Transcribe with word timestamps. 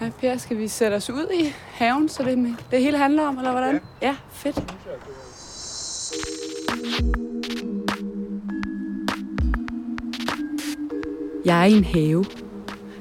Hej 0.00 0.10
Per, 0.10 0.36
skal 0.36 0.58
vi 0.58 0.68
sætte 0.68 0.94
os 0.94 1.10
ud 1.10 1.26
i 1.34 1.54
haven, 1.70 2.08
så 2.08 2.22
det, 2.22 2.56
det 2.70 2.80
hele 2.80 2.98
handler 2.98 3.26
om, 3.26 3.38
eller 3.38 3.50
hvordan? 3.50 3.80
Ja, 4.02 4.06
ja 4.06 4.16
fedt. 4.30 4.74
Jeg 11.44 11.60
er 11.60 11.64
i 11.64 11.72
en 11.72 11.84
have. 11.84 12.24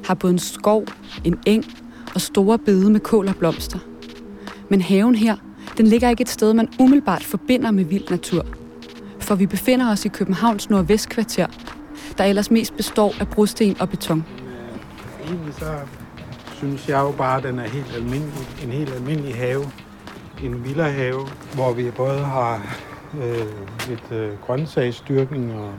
Har 0.06 0.14
både 0.14 0.34
en 0.34 0.40
skov, 0.40 0.86
en 1.24 1.40
eng 1.46 1.66
og 2.16 2.22
store 2.22 2.60
bede 2.60 2.90
med 2.90 3.00
kål 3.00 3.28
og 3.28 3.36
blomster. 3.36 3.80
Men 4.70 4.82
haven 4.82 5.16
her, 5.16 5.36
den 5.78 5.88
ligger 5.88 6.10
ikke 6.10 6.22
et 6.22 6.30
sted, 6.30 6.54
man 6.54 6.74
umiddelbart 6.80 7.24
forbinder 7.24 7.72
med 7.72 7.84
vild 7.84 8.10
natur. 8.10 8.46
For 9.20 9.36
vi 9.36 9.46
befinder 9.46 9.92
os 9.92 10.06
i 10.06 10.10
Københavns 10.10 10.70
nordvestkvarter, 10.70 11.48
der 12.18 12.24
ellers 12.24 12.52
mest 12.52 12.78
består 12.78 13.14
af 13.20 13.28
brosten 13.28 13.82
og 13.82 13.90
beton. 13.90 14.26
Egentlig 15.28 15.54
så 15.54 15.66
synes 16.60 16.90
jeg 16.90 17.00
jo 17.00 17.12
bare, 17.12 17.38
at 17.38 17.44
den 17.44 17.60
er 17.60 17.68
helt 17.68 17.96
almindelig, 17.96 18.48
en 18.64 18.70
helt 18.70 18.94
almindelig 18.94 19.36
have. 19.36 19.66
En 20.44 20.64
villahave, 20.64 21.28
hvor 21.54 21.74
vi 21.74 21.92
både 21.92 22.20
har 22.20 22.76
øh, 23.22 23.48
lidt 23.90 24.12
øh, 24.12 24.30
grøntsagsdyrkning 24.42 25.54
og 25.54 25.74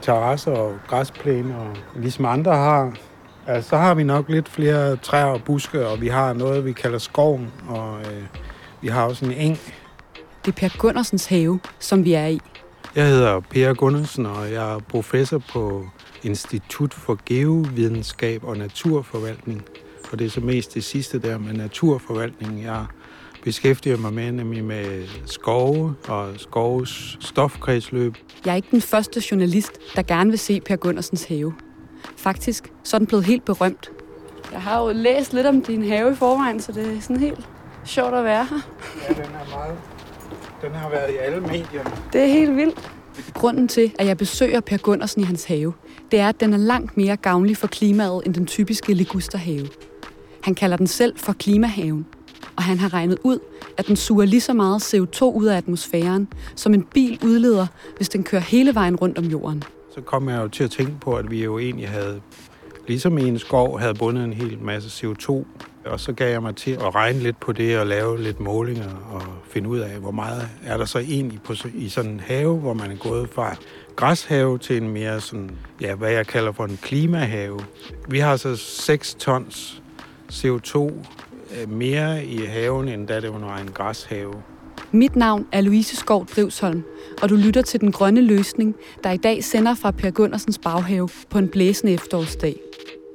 terrasser 0.00 0.52
og 0.52 0.74
græsplæne, 0.88 1.56
og 1.56 1.76
ligesom 1.96 2.24
andre 2.24 2.56
har. 2.56 2.92
Altså, 3.46 3.70
så 3.70 3.76
har 3.76 3.94
vi 3.94 4.02
nok 4.02 4.28
lidt 4.28 4.48
flere 4.48 4.96
træer 4.96 5.24
og 5.24 5.42
buske, 5.44 5.86
og 5.86 6.00
vi 6.00 6.08
har 6.08 6.32
noget, 6.32 6.64
vi 6.64 6.72
kalder 6.72 6.98
skoven, 6.98 7.52
og 7.68 7.98
øh, 8.00 8.22
vi 8.80 8.88
har 8.88 9.04
også 9.04 9.24
en 9.24 9.32
eng. 9.32 9.58
Det 10.44 10.52
er 10.52 10.68
Per 10.68 10.78
Gundersens 10.78 11.26
have, 11.26 11.60
som 11.78 12.04
vi 12.04 12.12
er 12.12 12.26
i. 12.26 12.40
Jeg 12.94 13.06
hedder 13.06 13.40
Per 13.40 13.74
Gunnarsen, 13.74 14.26
og 14.26 14.52
jeg 14.52 14.74
er 14.74 14.78
professor 14.78 15.42
på 15.52 15.86
Institut 16.22 16.94
for 16.94 17.18
Geovidenskab 17.26 18.44
og 18.44 18.56
Naturforvaltning. 18.56 19.64
Og 20.12 20.18
det 20.18 20.24
er 20.24 20.30
så 20.30 20.40
mest 20.40 20.74
det 20.74 20.84
sidste 20.84 21.18
der 21.18 21.38
med 21.38 21.52
naturforvaltning, 21.52 22.64
jeg 22.64 22.86
beskæftiger 23.44 23.96
mig 23.96 24.12
med, 24.12 24.32
nemlig 24.32 24.64
med 24.64 25.08
skove 25.26 25.94
og 26.08 26.28
skoves 26.36 27.16
stofkredsløb. 27.20 28.16
Jeg 28.44 28.52
er 28.52 28.56
ikke 28.56 28.68
den 28.70 28.80
første 28.80 29.22
journalist, 29.30 29.72
der 29.96 30.02
gerne 30.02 30.30
vil 30.30 30.38
se 30.38 30.60
Per 30.60 30.76
Gundersens 30.76 31.24
have. 31.24 31.54
Faktisk 32.16 32.72
så 32.82 32.96
er 32.96 32.98
den 32.98 33.06
blevet 33.06 33.24
helt 33.24 33.44
berømt. 33.44 33.90
Jeg 34.52 34.62
har 34.62 34.82
jo 34.82 34.92
læst 34.92 35.32
lidt 35.32 35.46
om 35.46 35.62
din 35.62 35.88
have 35.88 36.12
i 36.12 36.14
forvejen, 36.14 36.60
så 36.60 36.72
det 36.72 36.96
er 36.96 37.00
sådan 37.00 37.20
helt 37.20 37.48
sjovt 37.84 38.14
at 38.14 38.24
være 38.24 38.44
her. 38.44 38.60
Ja, 39.08 39.14
den 39.14 39.22
er 39.22 39.50
meget... 39.50 39.76
Den 40.62 40.72
har 40.72 40.90
været 40.90 41.10
i 41.10 41.16
alle 41.16 41.40
medierne. 41.40 41.90
Det 42.12 42.20
er 42.20 42.26
helt 42.26 42.56
vildt. 42.56 42.92
Grunden 43.34 43.68
til, 43.68 43.92
at 43.98 44.06
jeg 44.06 44.16
besøger 44.16 44.60
Per 44.60 44.76
Gundersen 44.76 45.22
i 45.22 45.24
hans 45.24 45.44
have, 45.44 45.72
det 46.10 46.20
er, 46.20 46.28
at 46.28 46.40
den 46.40 46.52
er 46.52 46.56
langt 46.56 46.96
mere 46.96 47.16
gavnlig 47.16 47.56
for 47.56 47.66
klimaet 47.66 48.22
end 48.26 48.34
den 48.34 48.46
typiske 48.46 48.94
ligusterhave. 48.94 49.66
Han 50.46 50.54
kalder 50.54 50.76
den 50.76 50.86
selv 50.86 51.18
for 51.18 51.32
klimahaven, 51.32 52.06
og 52.56 52.62
han 52.62 52.78
har 52.78 52.94
regnet 52.94 53.18
ud, 53.22 53.38
at 53.76 53.86
den 53.86 53.96
suger 53.96 54.24
lige 54.24 54.40
så 54.40 54.52
meget 54.52 54.94
CO2 54.94 55.24
ud 55.24 55.46
af 55.46 55.56
atmosfæren, 55.56 56.28
som 56.56 56.74
en 56.74 56.82
bil 56.82 57.18
udleder, 57.24 57.66
hvis 57.96 58.08
den 58.08 58.24
kører 58.24 58.42
hele 58.42 58.74
vejen 58.74 58.96
rundt 58.96 59.18
om 59.18 59.24
jorden. 59.24 59.64
Så 59.94 60.00
kom 60.00 60.28
jeg 60.28 60.42
jo 60.42 60.48
til 60.48 60.64
at 60.64 60.70
tænke 60.70 60.92
på, 61.00 61.14
at 61.14 61.30
vi 61.30 61.44
jo 61.44 61.58
egentlig 61.58 61.88
havde, 61.88 62.20
ligesom 62.88 63.18
i 63.18 63.28
en 63.28 63.38
skov, 63.38 63.78
havde 63.78 63.94
bundet 63.94 64.24
en 64.24 64.32
hel 64.32 64.58
masse 64.62 65.06
CO2. 65.06 65.44
Og 65.86 66.00
så 66.00 66.12
gav 66.12 66.30
jeg 66.30 66.42
mig 66.42 66.56
til 66.56 66.70
at 66.70 66.94
regne 66.94 67.18
lidt 67.18 67.40
på 67.40 67.52
det 67.52 67.78
og 67.78 67.86
lave 67.86 68.22
lidt 68.22 68.40
målinger 68.40 68.90
og 69.12 69.22
finde 69.50 69.68
ud 69.68 69.78
af, 69.78 69.98
hvor 69.98 70.10
meget 70.10 70.48
er 70.64 70.76
der 70.76 70.84
så 70.84 70.98
egentlig 70.98 71.40
på, 71.42 71.54
i 71.74 71.88
sådan 71.88 72.10
en 72.10 72.20
have, 72.20 72.58
hvor 72.58 72.74
man 72.74 72.90
er 72.90 72.96
gået 72.96 73.28
fra 73.32 73.56
græshave 73.96 74.58
til 74.58 74.76
en 74.76 74.88
mere 74.88 75.20
sådan, 75.20 75.50
ja, 75.80 75.94
hvad 75.94 76.10
jeg 76.10 76.26
kalder 76.26 76.52
for 76.52 76.64
en 76.64 76.78
klimahave. 76.82 77.60
Vi 78.08 78.18
har 78.18 78.36
så 78.36 78.56
6 78.56 79.14
tons 79.14 79.82
CO2 80.32 80.78
øh, 80.78 81.70
mere 81.70 82.24
i 82.24 82.44
haven, 82.44 82.88
end 82.88 83.06
da 83.08 83.20
det 83.20 83.32
var 83.32 83.58
en 83.58 83.70
græshave. 83.70 84.34
Mit 84.92 85.16
navn 85.16 85.46
er 85.52 85.60
Louise 85.60 85.96
Skov 85.96 86.26
Drivsholm, 86.26 86.82
og 87.22 87.28
du 87.28 87.36
lytter 87.36 87.62
til 87.62 87.80
Den 87.80 87.92
Grønne 87.92 88.20
Løsning, 88.20 88.74
der 89.04 89.10
i 89.10 89.16
dag 89.16 89.44
sender 89.44 89.74
fra 89.74 89.90
Per 89.90 90.10
Gundersens 90.10 90.58
baghave 90.58 91.08
på 91.30 91.38
en 91.38 91.48
blæsende 91.48 91.92
efterårsdag. 91.92 92.56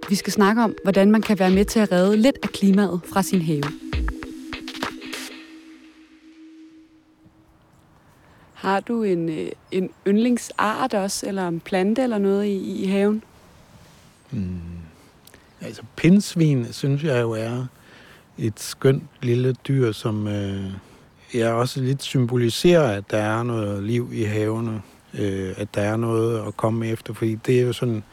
Vi 0.10 0.16
skal 0.16 0.34
snakke 0.34 0.64
om, 0.64 0.76
hvordan 0.84 1.12
man 1.12 1.22
kan 1.22 1.40
være 1.40 1.52
med 1.52 1.66
til 1.66 1.80
at 1.80 1.92
redde 1.92 2.18
lidt 2.18 2.38
af 2.44 2.50
klimaet 2.50 3.02
fra 3.14 3.22
sin 3.22 3.42
have. 3.42 3.64
Har 8.54 8.80
du 8.80 9.04
en, 9.04 9.30
øh, 9.30 9.52
en 9.72 9.90
yndlingsart 10.08 10.94
også, 10.94 11.28
eller 11.28 11.48
en 11.48 11.60
plante 11.60 12.04
eller 12.04 12.18
noget 12.18 12.46
i, 12.46 12.84
i 12.84 12.86
haven? 12.86 13.24
Mm. 14.32 14.71
Altså, 15.62 15.82
pindsvin 15.96 16.74
synes 16.74 17.04
jeg 17.04 17.22
jo 17.22 17.32
er 17.32 17.66
et 18.38 18.60
skønt 18.60 19.04
lille 19.22 19.54
dyr, 19.54 19.92
som 19.92 20.28
øh, 20.28 20.72
jeg 21.34 21.54
også 21.54 21.82
lidt 21.82 22.04
symboliserer, 22.04 22.98
at 22.98 23.04
der 23.12 23.18
er 23.18 23.44
noget 23.44 23.84
liv 23.84 24.10
i 24.14 24.24
havene. 24.24 24.82
Øh, 25.14 25.54
at 25.58 25.76
der 25.76 25.82
er 25.82 25.96
noget 25.96 26.48
at 26.48 26.58
komme 26.58 26.88
efter, 26.88 27.14
fordi 27.14 27.36
det 27.36 27.60
er 27.60 27.64
jo 27.64 27.74
sådan 27.74 28.04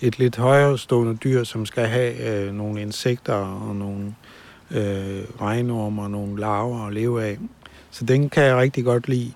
et 0.00 0.18
lidt 0.18 0.36
højere 0.36 0.78
stående 0.78 1.16
dyr, 1.16 1.44
som 1.44 1.66
skal 1.66 1.86
have 1.86 2.46
øh, 2.46 2.54
nogle 2.54 2.82
insekter 2.82 3.34
og 3.34 3.76
nogle 3.76 4.14
øh, 4.70 5.24
regnormer 5.40 6.02
og 6.02 6.10
nogle 6.10 6.40
larver 6.40 6.86
at 6.86 6.92
leve 6.92 7.24
af. 7.24 7.38
Så 7.90 8.04
den 8.04 8.30
kan 8.30 8.44
jeg 8.44 8.56
rigtig 8.56 8.84
godt 8.84 9.08
lide. 9.08 9.32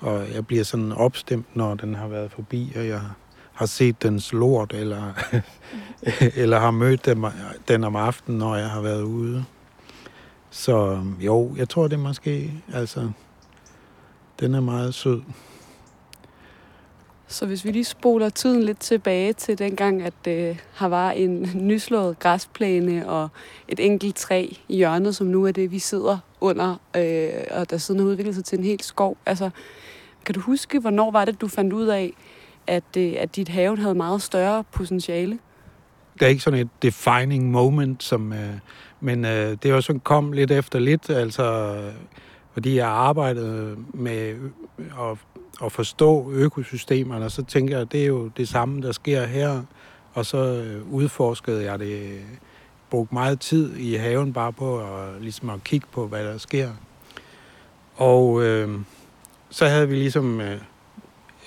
Og 0.00 0.34
jeg 0.34 0.46
bliver 0.46 0.64
sådan 0.64 0.92
opstemt, 0.92 1.56
når 1.56 1.74
den 1.74 1.94
har 1.94 2.08
været 2.08 2.32
forbi, 2.32 2.72
og 2.76 2.86
jeg 2.86 3.00
har 3.56 3.66
set 3.66 4.02
dens 4.02 4.32
lort, 4.32 4.72
eller, 4.72 5.12
eller 6.42 6.58
har 6.58 6.70
mødt 6.70 7.06
dem, 7.06 7.24
den 7.68 7.84
om 7.84 7.96
aftenen, 7.96 8.38
når 8.38 8.56
jeg 8.56 8.70
har 8.70 8.80
været 8.80 9.02
ude. 9.02 9.44
Så 10.50 11.02
jo, 11.20 11.54
jeg 11.56 11.68
tror 11.68 11.88
det 11.88 11.98
måske, 11.98 12.52
altså, 12.72 13.10
den 14.40 14.54
er 14.54 14.60
meget 14.60 14.94
sød. 14.94 15.22
Så 17.28 17.46
hvis 17.46 17.64
vi 17.64 17.70
lige 17.70 17.84
spoler 17.84 18.28
tiden 18.28 18.62
lidt 18.62 18.80
tilbage 18.80 19.32
til 19.32 19.58
dengang, 19.58 20.02
at 20.02 20.26
øh, 20.28 20.58
har 20.74 20.88
var 20.88 21.10
en 21.10 21.50
nyslået 21.54 22.18
græsplæne 22.18 23.08
og 23.08 23.28
et 23.68 23.80
enkelt 23.80 24.16
træ 24.16 24.48
i 24.68 24.76
hjørnet, 24.76 25.16
som 25.16 25.26
nu 25.26 25.46
er 25.46 25.52
det, 25.52 25.70
vi 25.70 25.78
sidder 25.78 26.18
under, 26.40 26.76
øh, 26.96 27.28
og 27.50 27.70
der 27.70 27.78
siden 27.78 28.00
har 28.00 28.06
udviklet 28.06 28.34
sig 28.34 28.44
til 28.44 28.58
en 28.58 28.64
helt 28.64 28.84
skov. 28.84 29.16
Altså, 29.26 29.50
kan 30.24 30.34
du 30.34 30.40
huske, 30.40 30.78
hvornår 30.78 31.10
var 31.10 31.24
det, 31.24 31.40
du 31.40 31.48
fandt 31.48 31.72
ud 31.72 31.86
af, 31.86 32.12
at, 32.66 32.96
øh, 32.98 33.14
at 33.18 33.36
dit 33.36 33.48
have 33.48 33.76
havde 33.76 33.94
meget 33.94 34.22
større 34.22 34.64
potentiale? 34.72 35.38
Det 36.14 36.22
er 36.22 36.26
ikke 36.26 36.42
sådan 36.42 36.60
et 36.60 36.68
defining 36.82 37.50
moment, 37.50 38.02
som, 38.02 38.32
øh, 38.32 38.54
men 39.00 39.24
øh, 39.24 39.56
det 39.62 39.72
var 39.72 39.80
sådan 39.80 40.00
kom 40.00 40.32
lidt 40.32 40.50
efter 40.50 40.78
lidt, 40.78 41.10
altså 41.10 41.76
fordi 42.52 42.76
jeg 42.76 42.88
arbejdede 42.88 43.76
med 43.94 44.34
at, 45.00 45.18
at 45.64 45.72
forstå 45.72 46.30
økosystemerne, 46.32 47.24
og 47.24 47.30
så 47.30 47.44
tænker 47.44 47.74
jeg, 47.74 47.82
at 47.82 47.92
det 47.92 48.02
er 48.02 48.06
jo 48.06 48.28
det 48.28 48.48
samme, 48.48 48.82
der 48.82 48.92
sker 48.92 49.26
her, 49.26 49.62
og 50.14 50.26
så 50.26 50.38
øh, 50.38 50.92
udforskede 50.92 51.64
jeg 51.64 51.78
det, 51.78 52.20
brugte 52.90 53.14
meget 53.14 53.40
tid 53.40 53.76
i 53.76 53.94
haven 53.94 54.32
bare 54.32 54.52
på 54.52 54.78
at, 54.78 55.22
ligesom 55.22 55.50
at 55.50 55.64
kigge 55.64 55.86
på, 55.92 56.06
hvad 56.06 56.24
der 56.24 56.38
sker. 56.38 56.70
Og 57.96 58.42
øh, 58.42 58.80
så 59.50 59.66
havde 59.66 59.88
vi 59.88 59.94
ligesom 59.94 60.40
øh, 60.40 60.60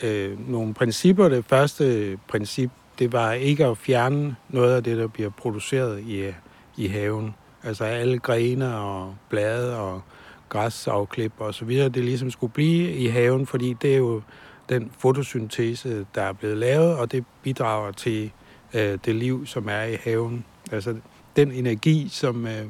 øh, 0.03 0.49
nogle 0.49 0.73
principper. 0.73 1.29
Det 1.29 1.45
første 1.45 2.17
princip, 2.27 2.71
det 2.99 3.11
var 3.11 3.31
ikke 3.31 3.65
at 3.65 3.77
fjerne 3.77 4.35
noget 4.49 4.75
af 4.75 4.83
det, 4.83 4.97
der 4.97 5.07
bliver 5.07 5.29
produceret 5.29 6.03
i, 6.03 6.33
i 6.77 6.87
haven. 6.87 7.35
Altså 7.63 7.83
alle 7.83 8.19
grene 8.19 8.77
og 8.77 9.15
blade 9.29 9.79
og 9.79 10.01
græsafklip 10.49 11.33
og 11.37 11.53
så 11.53 11.65
videre, 11.65 11.89
det 11.89 12.05
ligesom 12.05 12.31
skulle 12.31 12.53
blive 12.53 12.93
i 12.93 13.07
haven, 13.07 13.45
fordi 13.45 13.75
det 13.81 13.93
er 13.93 13.97
jo 13.97 14.21
den 14.69 14.91
fotosyntese, 14.97 16.05
der 16.15 16.21
er 16.21 16.33
blevet 16.33 16.57
lavet, 16.57 16.95
og 16.95 17.11
det 17.11 17.25
bidrager 17.43 17.91
til 17.91 18.31
øh, 18.73 18.99
det 19.05 19.15
liv, 19.15 19.45
som 19.45 19.67
er 19.69 19.83
i 19.83 19.95
haven. 20.03 20.45
Altså 20.71 20.95
den 21.35 21.51
energi, 21.51 22.07
som 22.11 22.47
øh, 22.47 22.65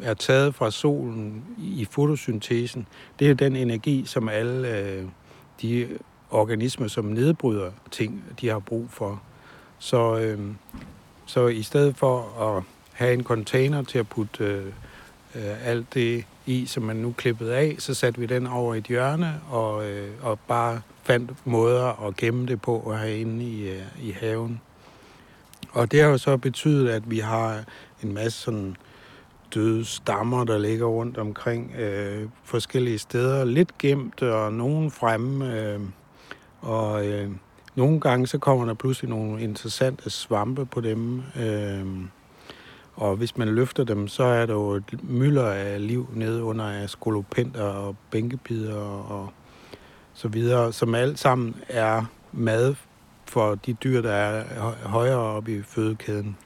er 0.00 0.14
taget 0.14 0.54
fra 0.54 0.70
solen 0.70 1.44
i 1.58 1.86
fotosyntesen, 1.90 2.86
det 3.18 3.30
er 3.30 3.34
den 3.34 3.56
energi, 3.56 4.02
som 4.06 4.28
alle 4.28 4.78
øh, 4.78 5.04
de 5.62 5.88
organismer, 6.30 6.88
som 6.88 7.04
nedbryder 7.04 7.70
ting, 7.90 8.24
de 8.40 8.48
har 8.48 8.58
brug 8.58 8.86
for. 8.90 9.22
Så, 9.78 10.18
øh, 10.18 10.38
så 11.26 11.46
i 11.46 11.62
stedet 11.62 11.96
for 11.96 12.40
at 12.40 12.62
have 12.92 13.14
en 13.14 13.24
container 13.24 13.82
til 13.82 13.98
at 13.98 14.08
putte 14.08 14.44
øh, 14.44 14.66
øh, 15.34 15.68
alt 15.68 15.94
det 15.94 16.24
i, 16.46 16.66
som 16.66 16.82
man 16.82 16.96
nu 16.96 17.14
klippede 17.16 17.56
af, 17.56 17.76
så 17.78 17.94
satte 17.94 18.20
vi 18.20 18.26
den 18.26 18.46
over 18.46 18.74
i 18.74 18.78
et 18.78 18.84
hjørne 18.84 19.40
og, 19.50 19.90
øh, 19.90 20.10
og 20.22 20.38
bare 20.38 20.80
fandt 21.02 21.46
måder 21.46 22.06
at 22.06 22.16
gemme 22.16 22.46
det 22.46 22.62
på 22.62 22.94
herinde 22.98 23.44
i, 23.44 23.68
øh, 23.68 23.82
i 24.02 24.10
haven. 24.10 24.60
Og 25.72 25.92
det 25.92 26.00
har 26.00 26.08
jo 26.08 26.18
så 26.18 26.36
betydet, 26.36 26.88
at 26.88 27.10
vi 27.10 27.18
har 27.18 27.64
en 28.02 28.14
masse 28.14 28.38
sådan 28.38 28.76
døde 29.54 29.84
stammer, 29.84 30.44
der 30.44 30.58
ligger 30.58 30.86
rundt 30.86 31.18
omkring 31.18 31.74
øh, 31.78 32.28
forskellige 32.44 32.98
steder. 32.98 33.44
Lidt 33.44 33.78
gemt 33.78 34.22
og 34.22 34.52
nogen 34.52 34.90
fremme. 34.90 35.60
Øh, 35.60 35.80
og 36.60 37.06
øh, 37.06 37.30
nogle 37.74 38.00
gange 38.00 38.26
så 38.26 38.38
kommer 38.38 38.66
der 38.66 38.74
pludselig 38.74 39.10
nogle 39.10 39.42
interessante 39.42 40.10
svampe 40.10 40.66
på 40.66 40.80
dem. 40.80 41.22
Øh, 41.40 41.86
Og 42.96 43.16
hvis 43.16 43.36
man 43.36 43.48
løfter 43.48 43.84
dem, 43.84 44.08
så 44.08 44.22
er 44.24 44.46
der 44.46 44.54
jo 44.54 44.70
et 44.70 45.00
mylder 45.02 45.46
af 45.46 45.86
liv 45.86 46.08
nede 46.14 46.42
under 46.42 46.64
af 46.64 46.90
skolopenter 46.90 47.62
og 47.62 47.96
bænkebider 48.10 48.76
og 49.10 49.30
så 50.14 50.28
videre, 50.28 50.72
som 50.72 50.94
alt 50.94 51.18
sammen 51.18 51.54
er 51.68 52.04
mad 52.32 52.74
for 53.26 53.54
de 53.54 53.72
dyr, 53.72 54.02
der 54.02 54.12
er 54.12 54.44
højere 54.88 55.18
oppe 55.18 55.56
i 55.56 55.62
fødekæden. 55.62 56.36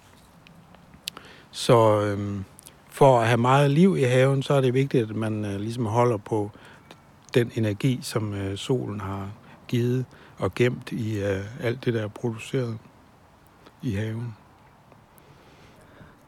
Så 1.51 2.01
øhm, 2.01 2.45
for 2.89 3.21
at 3.21 3.27
have 3.27 3.41
meget 3.41 3.71
liv 3.71 3.97
i 3.97 4.03
haven, 4.03 4.43
så 4.43 4.55
er 4.55 4.61
det 4.61 4.75
vigtigt, 4.75 5.11
at 5.11 5.17
man 5.17 5.45
øh, 5.45 5.61
ligesom 5.61 5.87
holder 5.87 6.17
på 6.17 6.51
den 7.35 7.51
energi, 7.55 7.99
som 8.03 8.35
øh, 8.35 8.57
solen 8.57 9.01
har 9.01 9.29
givet 9.73 10.05
og 10.39 10.55
gemt 10.55 10.93
i 10.93 11.21
øh, 11.21 11.45
alt 11.61 11.85
det, 11.85 11.95
der 11.95 12.03
er 12.03 12.09
produceret 12.09 12.79
i 13.83 13.95
haven. 13.95 14.35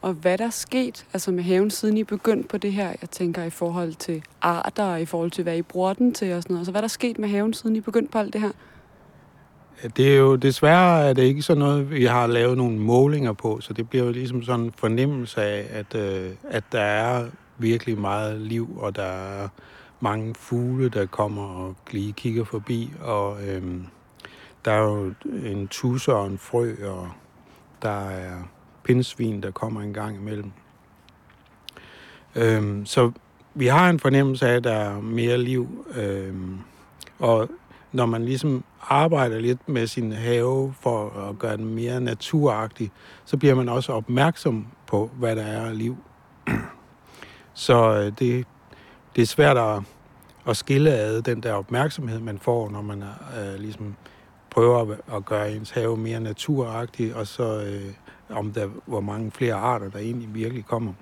Og 0.02 0.12
hvad 0.12 0.38
der 0.38 0.46
er 0.46 0.50
sket 0.50 1.06
altså 1.12 1.31
med 1.31 1.44
haven, 1.44 1.70
siden 1.70 1.96
I 1.96 2.05
begyndte 2.05 2.49
på 2.49 2.58
det 2.58 2.73
her, 2.73 2.88
jeg 2.88 3.11
tænker 3.11 3.44
i 3.44 3.50
forhold 3.50 3.94
til 3.94 4.23
arter, 4.41 4.85
og 4.85 5.00
i 5.00 5.05
forhold 5.05 5.31
til, 5.31 5.43
hvad 5.43 5.56
I 5.56 5.62
bruger 5.62 5.93
den 5.93 6.14
til 6.14 6.32
og 6.32 6.43
sådan 6.43 6.55
noget. 6.55 6.61
Altså 6.61 6.70
hvad 6.70 6.82
der 6.82 6.87
er 6.87 6.88
sket 6.88 7.19
med 7.19 7.29
haven, 7.29 7.55
siden 7.55 7.76
I 7.76 7.81
begyndte 7.81 8.12
på 8.12 8.19
alt 8.19 8.32
det 8.32 8.41
her? 8.41 8.50
Det 9.96 10.14
er 10.14 10.17
jo 10.17 10.37
desværre 10.37 11.08
er 11.08 11.12
det 11.12 11.23
ikke 11.23 11.43
sådan 11.43 11.58
noget, 11.58 11.91
vi 11.91 12.05
har 12.05 12.26
lavet 12.26 12.56
nogle 12.56 12.79
målinger 12.79 13.32
på, 13.32 13.61
så 13.61 13.73
det 13.73 13.88
bliver 13.88 14.05
jo 14.05 14.12
ligesom 14.12 14.43
sådan 14.43 14.64
en 14.64 14.73
fornemmelse 14.76 15.43
af, 15.43 15.67
at, 15.70 15.94
øh, 15.94 16.31
at 16.50 16.64
der 16.73 16.81
er 16.81 17.26
virkelig 17.58 17.99
meget 17.99 18.41
liv, 18.41 18.79
og 18.81 18.96
der 18.96 19.02
er 19.02 19.49
mange 20.05 20.35
fugle, 20.35 20.89
der 20.89 21.06
kommer 21.06 21.43
og 21.43 21.77
lige 21.91 22.12
kigger 22.12 22.45
forbi, 22.45 22.93
og 23.01 23.49
øhm, 23.49 23.87
der 24.65 24.73
er 24.73 24.83
jo 24.83 25.15
en 25.45 25.69
tusse 25.69 26.15
og 26.15 26.27
en 26.27 26.39
frø, 26.39 26.75
og 26.85 27.11
der 27.83 28.09
er 28.09 28.43
pindsvin, 28.83 29.43
der 29.43 29.51
kommer 29.51 29.81
en 29.81 29.95
gang 29.95 30.17
imellem. 30.17 30.53
Øhm, 32.35 32.87
så 32.87 33.12
vi 33.55 33.67
har 33.67 33.91
en 33.91 34.01
fornemmelse 34.01 34.49
af, 34.49 34.56
at 34.56 34.65
der 34.65 34.73
er 34.73 35.01
mere 35.01 35.39
liv, 35.39 35.87
øhm, 35.95 36.59
og 37.19 37.49
når 37.93 38.06
man 38.06 38.25
ligesom 38.25 38.65
arbejder 38.89 39.41
lidt 39.41 39.69
med 39.69 39.87
sin 39.87 40.12
have 40.12 40.75
for 40.81 41.29
at 41.29 41.39
gøre 41.39 41.56
den 41.56 41.75
mere 41.75 42.01
naturagtig, 42.01 42.91
så 43.25 43.37
bliver 43.37 43.55
man 43.55 43.69
også 43.69 43.93
opmærksom 43.93 44.67
på, 44.87 45.11
hvad 45.19 45.37
der 45.37 45.43
er 45.43 45.67
af 45.67 45.79
liv. 45.79 45.97
Så 47.55 47.93
øh, 47.93 48.12
det, 48.19 48.47
det 49.17 49.23
er 49.23 49.27
svært 49.27 49.56
at, 49.56 49.83
at 50.49 50.56
skille 50.56 50.91
ad 50.91 51.23
den 51.23 51.43
der 51.43 51.52
opmærksomhed, 51.52 52.20
man 52.20 52.38
får, 52.38 52.70
når 52.70 52.82
man 52.82 53.02
øh, 53.02 53.61
ligesom 53.61 53.96
prøver 54.50 54.96
at, 55.17 55.25
gøre 55.25 55.52
ens 55.52 55.70
have 55.70 55.96
mere 55.96 56.20
naturagtig, 56.20 57.14
og 57.14 57.26
så 57.26 57.62
øh, 57.62 57.93
om 58.37 58.52
der 58.52 58.69
hvor 58.87 59.00
mange 59.00 59.31
flere 59.31 59.55
arter, 59.55 59.91
der 59.91 59.99
egentlig 59.99 60.35
virkelig 60.35 60.64
kommer. 60.64 60.93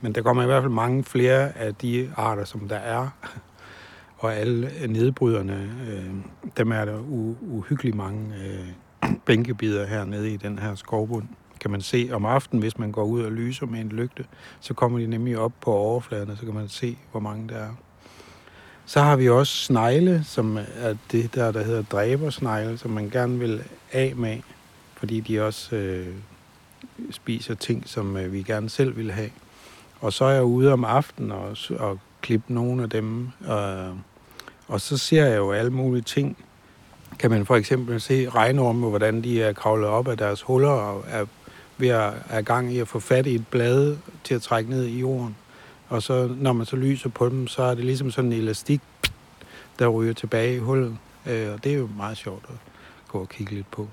Men 0.00 0.14
der 0.14 0.22
kommer 0.22 0.42
i 0.42 0.46
hvert 0.46 0.62
fald 0.62 0.72
mange 0.72 1.04
flere 1.04 1.58
af 1.58 1.74
de 1.74 2.10
arter, 2.16 2.44
som 2.44 2.68
der 2.68 2.76
er 2.76 3.08
og 4.18 4.34
alle 4.34 4.70
nedbryderne, 4.88 5.70
øh, 5.88 6.14
dem 6.56 6.72
er 6.72 6.84
der 6.84 6.98
u- 6.98 7.44
uhyggeligt 7.46 7.96
mange 7.96 8.34
øh, 8.44 9.10
bænkebider 9.26 9.86
hernede 9.86 10.30
i 10.30 10.36
den 10.36 10.58
her 10.58 10.74
skovbund. 10.74 11.24
Kan 11.60 11.70
man 11.70 11.80
se 11.80 12.10
om 12.12 12.24
aftenen, 12.24 12.62
hvis 12.62 12.78
man 12.78 12.92
går 12.92 13.04
ud 13.04 13.22
og 13.22 13.32
lyser 13.32 13.66
med 13.66 13.80
en 13.80 13.88
lygte, 13.88 14.24
så 14.60 14.74
kommer 14.74 14.98
de 14.98 15.06
nemlig 15.06 15.38
op 15.38 15.52
på 15.60 15.72
overfladen, 15.72 16.30
og 16.30 16.36
så 16.36 16.44
kan 16.44 16.54
man 16.54 16.68
se, 16.68 16.98
hvor 17.10 17.20
mange 17.20 17.48
der 17.48 17.56
er. 17.56 17.70
Så 18.86 19.00
har 19.00 19.16
vi 19.16 19.28
også 19.28 19.56
snegle, 19.56 20.24
som 20.24 20.58
er 20.76 20.94
det 21.12 21.34
der, 21.34 21.52
der 21.52 21.64
hedder 21.64 21.82
dræbersnegle, 21.82 22.78
som 22.78 22.90
man 22.90 23.10
gerne 23.10 23.38
vil 23.38 23.62
af 23.92 24.12
med, 24.16 24.38
fordi 24.96 25.20
de 25.20 25.46
også 25.46 25.76
øh, 25.76 26.06
spiser 27.10 27.54
ting, 27.54 27.82
som 27.88 28.16
øh, 28.16 28.32
vi 28.32 28.42
gerne 28.42 28.70
selv 28.70 28.96
vil 28.96 29.12
have. 29.12 29.30
Og 30.00 30.12
så 30.12 30.24
er 30.24 30.30
jeg 30.30 30.44
ude 30.44 30.72
om 30.72 30.84
aftenen 30.84 31.32
og, 31.32 31.56
og 31.78 31.98
klippe 32.20 32.54
nogle 32.54 32.82
af 32.82 32.90
dem, 32.90 33.28
øh, 33.50 33.96
og 34.68 34.80
så 34.80 34.98
ser 34.98 35.26
jeg 35.26 35.36
jo 35.36 35.52
alle 35.52 35.70
mulige 35.70 36.02
ting. 36.02 36.36
Kan 37.18 37.30
man 37.30 37.46
for 37.46 37.56
eksempel 37.56 38.00
se 38.00 38.28
regnorme, 38.28 38.88
hvordan 38.88 39.22
de 39.22 39.42
er 39.42 39.52
kravlet 39.52 39.88
op 39.88 40.08
af 40.08 40.16
deres 40.16 40.42
huller 40.42 40.68
og 40.68 41.04
er 41.08 41.26
ved 41.78 41.88
at 41.88 42.12
er 42.28 42.42
gang 42.42 42.72
i 42.72 42.78
at 42.78 42.88
få 42.88 43.00
fat 43.00 43.26
i 43.26 43.34
et 43.34 43.46
blad 43.46 43.96
til 44.24 44.34
at 44.34 44.42
trække 44.42 44.70
ned 44.70 44.84
i 44.84 44.98
jorden. 44.98 45.36
Og 45.94 46.02
så 46.02 46.30
når 46.40 46.52
man 46.52 46.66
så 46.66 46.76
lyser 46.76 47.08
på 47.08 47.28
dem, 47.28 47.46
så 47.46 47.62
er 47.62 47.74
det 47.74 47.84
ligesom 47.84 48.10
sådan 48.10 48.32
en 48.32 48.38
elastik, 48.38 48.80
der 49.78 49.88
ryger 49.88 50.12
tilbage 50.12 50.56
i 50.56 50.58
hullet. 50.58 50.96
Øh, 51.26 51.52
og 51.52 51.64
det 51.64 51.72
er 51.72 51.76
jo 51.76 51.88
meget 51.96 52.16
sjovt 52.16 52.44
at 52.48 52.54
gå 53.08 53.18
og 53.18 53.28
kigge 53.28 53.54
lidt 53.54 53.70
på. 53.70 53.88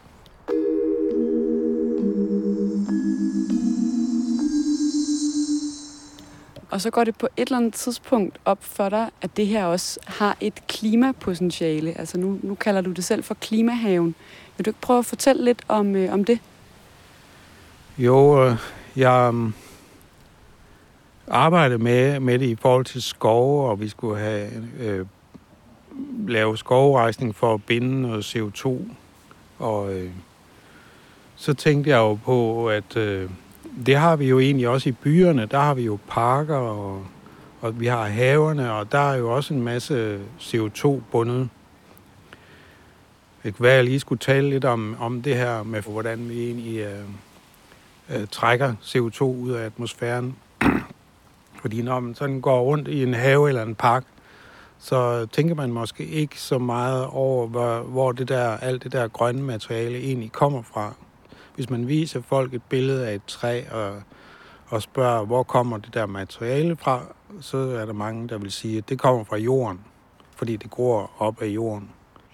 Og 6.72 6.82
så 6.82 6.90
går 6.90 7.04
det 7.04 7.16
på 7.18 7.28
et 7.38 7.48
eller 7.48 7.58
andet 7.58 7.74
tidspunkt 7.74 8.38
op 8.46 8.64
for 8.64 8.90
dig, 8.90 9.10
at 9.22 9.38
det 9.38 9.48
her 9.48 9.66
også 9.66 10.00
har 10.08 10.38
et 10.40 10.68
klimapotentiale. 10.68 12.00
Altså 12.00 12.18
nu, 12.18 12.40
nu 12.44 12.56
kalder 12.56 12.82
du 12.82 12.92
det 12.92 13.04
selv 13.04 13.24
for 13.24 13.34
klimahaven. 13.34 14.16
Vil 14.58 14.66
du 14.66 14.70
ikke 14.70 14.82
prøve 14.82 15.00
at 15.00 15.06
fortælle 15.06 15.46
lidt 15.46 15.62
om, 15.68 15.96
øh, 15.96 16.14
om 16.14 16.26
det? 16.26 16.40
Jo, 17.98 18.46
øh, 18.46 18.56
jeg 18.96 19.34
arbejdet 21.32 21.82
med, 21.82 22.20
med 22.20 22.40
det 22.40 22.46
i 22.46 22.56
forhold 22.56 22.86
til 22.86 23.02
skove, 23.02 23.70
og 23.70 23.80
vi 23.80 23.90
skulle 23.90 24.20
have 24.20 24.50
øh, 24.80 25.06
lave 26.28 26.58
skovrejsning 26.58 27.36
for 27.36 27.54
at 27.54 27.64
binde 27.64 28.02
noget 28.02 28.36
CO2. 28.36 28.78
Og 29.60 29.94
øh, 29.94 30.10
så 31.36 31.54
tænkte 31.54 31.90
jeg 31.90 31.98
jo 31.98 32.14
på, 32.14 32.70
at 32.70 32.98
øh, 32.98 33.30
det 33.86 33.96
har 33.96 34.16
vi 34.16 34.30
jo 34.30 34.40
egentlig 34.40 34.68
også 34.68 34.90
i 34.90 34.92
byerne. 34.92 35.46
Der 35.46 35.60
har 35.60 35.74
vi 35.74 35.82
jo 35.84 36.00
parker, 36.08 36.56
og, 36.56 37.06
og 37.62 37.80
vi 37.80 37.86
har 37.86 38.08
haverne, 38.08 38.74
og 38.74 38.92
der 38.92 39.12
er 39.12 39.16
jo 39.16 39.36
også 39.36 39.54
en 39.54 39.62
masse 39.62 40.20
CO2 40.40 41.02
bundet. 41.12 41.50
Det 43.44 43.56
kunne 43.56 43.64
være, 43.64 43.74
at 43.74 43.78
jeg 43.78 43.86
lige 43.86 44.00
skulle 44.00 44.20
tale 44.20 44.50
lidt 44.50 44.66
om, 44.66 44.96
om 45.00 45.22
det 45.22 45.36
her 45.36 45.64
med, 45.64 45.82
hvordan 45.82 46.30
vi 46.30 46.46
egentlig 46.46 46.80
øh, 46.80 47.06
øh, 48.10 48.28
trækker 48.32 48.74
CO2 48.82 49.24
ud 49.24 49.52
af 49.52 49.66
atmosfæren. 49.66 50.36
Fordi 51.62 51.82
når 51.82 52.00
man 52.00 52.16
sådan 52.16 52.42
går 52.42 52.62
rundt 52.62 52.88
i 52.88 53.04
en 53.04 53.14
have 53.14 53.48
eller 53.50 53.64
en 53.64 53.76
park, 53.76 54.04
så 54.80 55.26
tænker 55.26 55.56
man 55.56 55.72
måske 55.72 56.06
ikke 56.06 56.40
så 56.40 56.58
meget 56.58 57.06
over, 57.06 57.48
hvor, 57.48 57.80
hvor 57.80 58.12
det 58.12 58.30
der, 58.30 58.58
alt 58.58 58.84
det 58.84 58.92
der 58.92 59.08
grønne 59.08 59.44
materiale 59.44 59.98
egentlig 59.98 60.32
kommer 60.32 60.62
fra. 60.62 60.94
Hvis 61.56 61.70
man 61.70 61.88
viser 61.88 62.22
folk 62.22 62.54
et 62.54 62.64
billede 62.70 63.08
af 63.08 63.16
et 63.16 63.26
træ 63.28 63.62
og, 63.72 64.02
og 64.68 64.82
spørger, 64.82 65.26
hvor 65.26 65.44
kommer 65.44 65.78
det 65.78 65.94
der 65.94 66.06
materiale 66.06 66.76
fra, 66.76 67.02
så 67.42 67.58
er 67.58 67.86
der 67.86 67.94
mange, 67.94 68.28
der 68.28 68.38
vil 68.38 68.52
sige, 68.52 68.78
at 68.78 68.90
det 68.90 69.00
kommer 69.00 69.24
fra 69.24 69.38
jorden, 69.38 69.80
fordi 70.36 70.56
det 70.56 70.72
gror 70.72 71.12
op 71.18 71.42
af 71.42 71.48
jorden. 71.48 71.90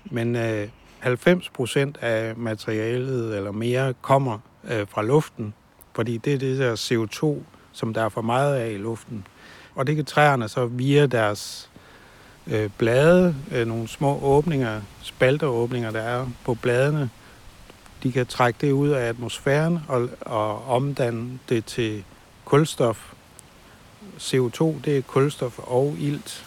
Men 0.05 0.35
øh, 0.35 0.69
90 0.99 1.49
procent 1.49 1.97
af 2.01 2.37
materialet 2.37 3.37
eller 3.37 3.51
mere 3.51 3.93
kommer 4.01 4.39
øh, 4.71 4.87
fra 4.87 5.03
luften, 5.03 5.53
fordi 5.95 6.17
det 6.17 6.33
er 6.33 6.37
det 6.37 6.57
der 6.57 6.75
CO2, 6.75 7.43
som 7.77 7.93
der 7.93 8.05
er 8.05 8.09
for 8.09 8.21
meget 8.21 8.55
af 8.55 8.71
i 8.71 8.77
luften. 8.77 9.27
Og 9.75 9.87
det 9.87 9.95
kan 9.95 10.05
træerne 10.05 10.49
så 10.49 10.65
via 10.65 11.05
deres 11.05 11.69
øh, 12.47 12.69
blade, 12.77 13.35
øh, 13.51 13.67
nogle 13.67 13.87
små 13.87 14.19
åbninger, 14.21 14.81
spalteråbninger, 15.01 15.91
der 15.91 16.01
er 16.01 16.25
på 16.45 16.53
bladene, 16.53 17.09
de 18.03 18.11
kan 18.11 18.25
trække 18.25 18.57
det 18.61 18.71
ud 18.71 18.89
af 18.89 19.09
atmosfæren 19.09 19.79
og, 19.87 20.09
og 20.21 20.65
omdanne 20.67 21.39
det 21.49 21.65
til 21.65 22.03
kulstof. 22.45 23.13
CO2, 24.19 24.75
det 24.85 24.97
er 24.97 25.01
kulstof 25.01 25.59
og 25.59 25.95
ilt. 25.99 26.45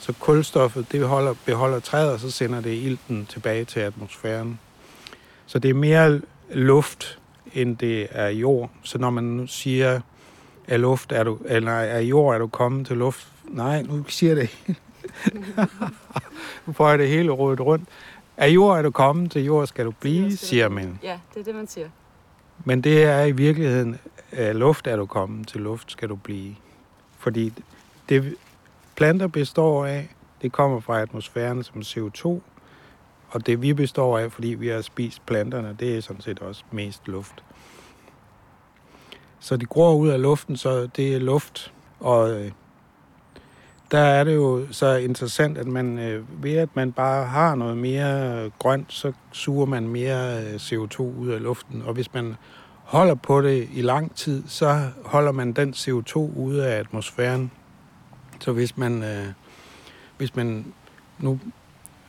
Så 0.00 0.12
kulstoffet, 0.12 0.92
det 0.92 1.06
holder, 1.06 1.34
beholder 1.46 1.80
træet, 1.80 2.12
og 2.12 2.20
så 2.20 2.30
sender 2.30 2.60
det 2.60 2.74
ilten 2.74 3.26
tilbage 3.26 3.64
til 3.64 3.80
atmosfæren. 3.80 4.60
Så 5.46 5.58
det 5.58 5.70
er 5.70 5.74
mere 5.74 6.20
luft, 6.52 7.18
end 7.54 7.76
det 7.76 8.08
er 8.10 8.28
jord. 8.28 8.70
Så 8.82 8.98
når 8.98 9.10
man 9.10 9.24
nu 9.24 9.46
siger, 9.46 10.00
at 10.70 10.80
luft 10.80 11.12
er 11.12 11.24
du, 11.24 11.38
eller 11.44 11.72
er 11.72 12.00
jord 12.00 12.34
er 12.34 12.38
du 12.38 12.46
kommet 12.46 12.86
til 12.86 12.96
luft, 12.96 13.28
nej, 13.44 13.82
nu 13.82 14.04
siger 14.08 14.34
det 14.34 14.50
nu 16.66 16.72
får 16.72 16.88
jeg 16.88 16.98
det 16.98 17.08
hele 17.08 17.30
rådet 17.30 17.60
rundt. 17.60 17.88
Af 18.36 18.48
jord 18.48 18.78
er 18.78 18.82
du 18.82 18.90
kommet, 18.90 19.30
til 19.30 19.44
jord 19.44 19.66
skal 19.66 19.84
du 19.84 19.90
blive, 20.00 20.36
skal 20.36 20.48
siger 20.48 20.68
man. 20.68 20.98
Ja, 21.02 21.18
det 21.34 21.40
er 21.40 21.44
det, 21.44 21.54
man 21.54 21.66
siger. 21.66 21.88
Men 22.64 22.80
det 22.80 23.02
er 23.02 23.24
i 23.24 23.32
virkeligheden, 23.32 23.98
af 24.32 24.58
luft 24.58 24.86
er 24.86 24.96
du 24.96 25.06
kommet, 25.06 25.48
til 25.48 25.60
luft 25.60 25.92
skal 25.92 26.08
du 26.08 26.16
blive. 26.16 26.54
Fordi 27.18 27.52
det 28.08 28.34
planter 28.96 29.26
består 29.26 29.86
af, 29.86 30.08
det 30.42 30.52
kommer 30.52 30.80
fra 30.80 31.00
atmosfæren 31.00 31.62
som 31.62 31.80
CO2, 31.80 32.40
og 33.30 33.46
det 33.46 33.62
vi 33.62 33.72
består 33.72 34.18
af, 34.18 34.32
fordi 34.32 34.48
vi 34.48 34.68
har 34.68 34.80
spist 34.80 35.26
planterne, 35.26 35.76
det 35.80 35.96
er 35.96 36.00
sådan 36.00 36.22
set 36.22 36.38
også 36.38 36.64
mest 36.70 37.08
luft. 37.08 37.44
Så 39.40 39.56
de 39.56 39.66
gror 39.66 39.94
ud 39.94 40.08
af 40.08 40.22
luften, 40.22 40.56
så 40.56 40.86
det 40.96 41.14
er 41.14 41.18
luft, 41.18 41.72
og 42.00 42.30
øh, 42.30 42.50
der 43.90 43.98
er 43.98 44.24
det 44.24 44.34
jo 44.34 44.66
så 44.70 44.94
interessant, 44.94 45.58
at 45.58 45.66
man 45.66 45.98
øh, 45.98 46.44
ved 46.44 46.56
at 46.56 46.68
man 46.74 46.92
bare 46.92 47.26
har 47.26 47.54
noget 47.54 47.76
mere 47.76 48.50
grønt, 48.58 48.92
så 48.92 49.12
suger 49.32 49.66
man 49.66 49.88
mere 49.88 50.44
øh, 50.44 50.54
CO2 50.54 51.00
ud 51.00 51.28
af 51.28 51.42
luften. 51.42 51.82
Og 51.82 51.94
hvis 51.94 52.14
man 52.14 52.36
holder 52.84 53.14
på 53.14 53.42
det 53.42 53.68
i 53.72 53.82
lang 53.82 54.14
tid, 54.14 54.42
så 54.46 54.88
holder 55.04 55.32
man 55.32 55.52
den 55.52 55.74
CO2 55.76 56.16
ude 56.16 56.66
af 56.66 56.78
atmosfæren. 56.78 57.50
Så 58.40 58.52
hvis 58.52 58.76
man, 58.76 59.02
øh, 59.02 59.26
hvis 60.16 60.36
man 60.36 60.74
nu 61.18 61.40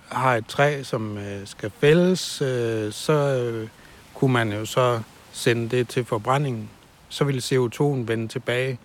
har 0.10 0.36
et 0.36 0.46
træ, 0.48 0.84
som 0.84 1.18
øh, 1.18 1.48
skal 1.48 1.72
fældes, 1.80 2.42
øh, 2.42 2.92
så 2.92 3.14
øh, 3.14 3.68
kunne 4.14 4.34
man 4.34 4.54
jo 4.54 4.66
så 4.66 5.02
sende 5.32 5.78
det 5.78 5.88
til 5.88 6.06
forbrænding. 6.06 6.70
Så 7.12 7.24
vil 7.24 7.38
CO2'en 7.38 8.08
vende 8.08 8.28
tilbage 8.28 8.80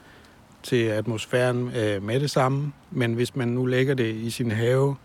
til 0.62 0.84
atmosfæren 0.84 1.70
øh, 1.76 2.02
med 2.02 2.20
det 2.20 2.30
samme. 2.30 2.72
Men 2.90 3.14
hvis 3.14 3.36
man 3.36 3.48
nu 3.48 3.66
lægger 3.66 3.94
det 3.94 4.14
i 4.14 4.30
sin 4.30 4.50
have, 4.50 4.96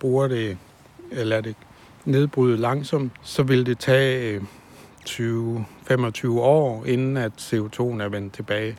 bruger 0.00 0.28
det, 0.28 0.48
øh, 0.48 0.56
eller 1.10 1.40
det 1.40 1.56
nedbryde 2.04 2.56
langsomt, 2.56 3.12
så 3.22 3.42
vil 3.42 3.66
det 3.66 3.78
tage 3.78 4.34
øh, 4.34 4.42
20-25 5.08 6.28
år, 6.28 6.84
inden 6.84 7.16
at 7.16 7.32
CO2'en 7.38 8.02
er 8.02 8.08
vendt 8.08 8.34
tilbage 8.34 8.76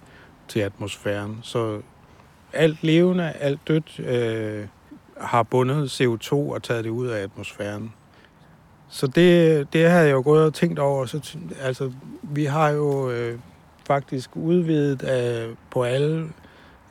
til 0.48 0.60
atmosfæren. 0.60 1.40
Så 1.42 1.82
alt 2.54 2.84
levende, 2.84 3.32
alt 3.32 3.60
dødt 3.68 4.00
øh, 4.00 4.68
har 5.18 5.44
bundet 5.44 6.02
CO2 6.02 6.34
og 6.34 6.64
taget 6.64 6.84
det 6.84 6.90
ud 6.90 7.08
af 7.08 7.24
atmosfæren. 7.24 7.94
Så 8.90 9.08
det, 9.08 9.68
det 9.74 9.90
havde 9.90 10.06
jeg 10.06 10.12
jo 10.12 10.22
gået 10.22 10.46
og 10.46 10.54
tænkt 10.54 10.80
over. 10.80 11.06
Så, 11.06 11.38
altså, 11.62 11.92
vi 12.24 12.46
har 12.46 12.70
jo 12.70 13.12
øh, 13.12 13.40
faktisk 13.90 14.30
udvidet 14.36 15.04
af, 15.04 15.48
på 15.72 15.84
alle 15.84 16.30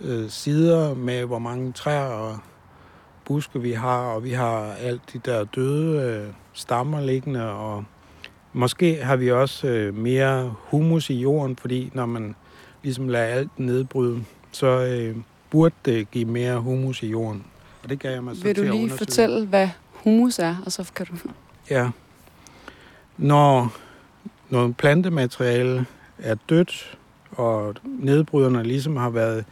øh, 0.01 0.31
sider 0.31 0.95
med, 0.95 1.25
hvor 1.25 1.39
mange 1.39 1.73
træer 1.73 2.05
og 2.05 2.39
buske 3.25 3.63
vi 3.63 3.73
har, 3.73 3.99
og 3.99 4.25
vi 4.25 4.31
har 4.31 4.73
alt 4.73 5.01
de 5.13 5.19
der 5.19 5.45
døde 5.45 6.03
øh, 6.03 6.35
stammer 6.53 7.01
liggende, 7.01 7.51
og 7.51 7.85
måske 8.53 9.05
har 9.05 9.17
vi 9.17 9.31
også 9.31 9.69
øh, 9.69 9.95
mere 9.95 10.55
humus 10.65 11.11
i 11.11 11.15
jorden, 11.15 11.57
fordi 11.57 11.91
når 11.95 12.07
man 12.07 12.35
ligesom 12.83 13.09
lader 13.09 13.27
alt 13.27 13.59
nedbryde, 13.59 14.25
så 14.53 14.67
øh, 14.67 15.17
burde 15.51 15.75
det 15.85 16.11
give 16.11 16.25
mere 16.25 16.59
humus 16.59 17.03
i 17.03 17.07
jorden. 17.07 17.45
Og 17.83 17.89
det 17.89 17.99
gav 17.99 18.13
jeg 18.13 18.25
mig 18.25 18.37
så 18.37 18.43
Vil 18.43 18.57
du 18.57 18.63
lige 18.63 18.91
fortælle, 18.91 19.47
hvad 19.47 19.69
humus 19.93 20.39
er, 20.39 20.57
og 20.67 20.73
så 20.73 20.91
kan 20.95 21.07
du... 21.07 21.17
Ja. 21.71 21.91
Når 23.17 23.77
noget 24.51 24.77
plantemateriale 24.77 25.87
er 26.19 26.35
dødt, 26.49 26.99
og 27.31 27.75
nedbryderne 27.85 28.63
ligesom 28.63 28.97
har 28.97 29.11
været 29.11 29.45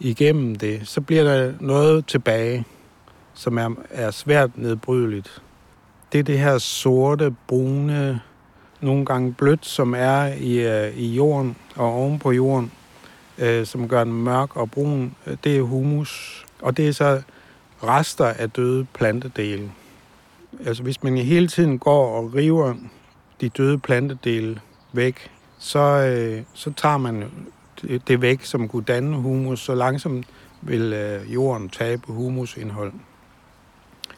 igennem 0.00 0.56
det, 0.56 0.88
så 0.88 1.00
bliver 1.00 1.24
der 1.24 1.52
noget 1.60 2.06
tilbage, 2.06 2.64
som 3.34 3.58
er, 3.58 3.70
er 3.90 4.10
svært 4.10 4.58
nedbrydeligt. 4.58 5.42
Det 6.12 6.18
er 6.18 6.24
det 6.24 6.38
her 6.38 6.58
sorte, 6.58 7.34
brune, 7.46 8.20
nogle 8.80 9.04
gange 9.04 9.34
blødt, 9.34 9.66
som 9.66 9.94
er 9.94 10.24
i, 10.26 10.58
øh, 10.58 10.96
i 10.96 11.14
jorden 11.14 11.56
og 11.76 11.94
oven 11.94 12.18
på 12.18 12.32
jorden, 12.32 12.72
øh, 13.38 13.66
som 13.66 13.88
gør 13.88 14.04
den 14.04 14.12
mørk 14.12 14.56
og 14.56 14.70
brun. 14.70 15.14
Det 15.44 15.56
er 15.56 15.62
humus, 15.62 16.44
og 16.62 16.76
det 16.76 16.88
er 16.88 16.92
så 16.92 17.22
rester 17.82 18.26
af 18.26 18.50
døde 18.50 18.86
plantedele. 18.94 19.70
Altså 20.66 20.82
hvis 20.82 21.02
man 21.02 21.18
hele 21.18 21.48
tiden 21.48 21.78
går 21.78 22.16
og 22.16 22.34
river 22.34 22.74
de 23.40 23.48
døde 23.48 23.78
plantedele 23.78 24.60
væk, 24.92 25.30
så, 25.58 25.80
øh, 25.80 26.42
så 26.54 26.72
tager 26.72 26.98
man 26.98 27.24
det, 27.82 28.08
det 28.08 28.22
væk, 28.22 28.44
som 28.44 28.68
kunne 28.68 28.84
danne 28.84 29.16
humus. 29.16 29.60
Så 29.60 29.74
langsomt 29.74 30.26
vil 30.62 30.92
øh, 30.92 31.34
jorden 31.34 31.68
tabe 31.68 32.02
humusindhold. 32.06 32.92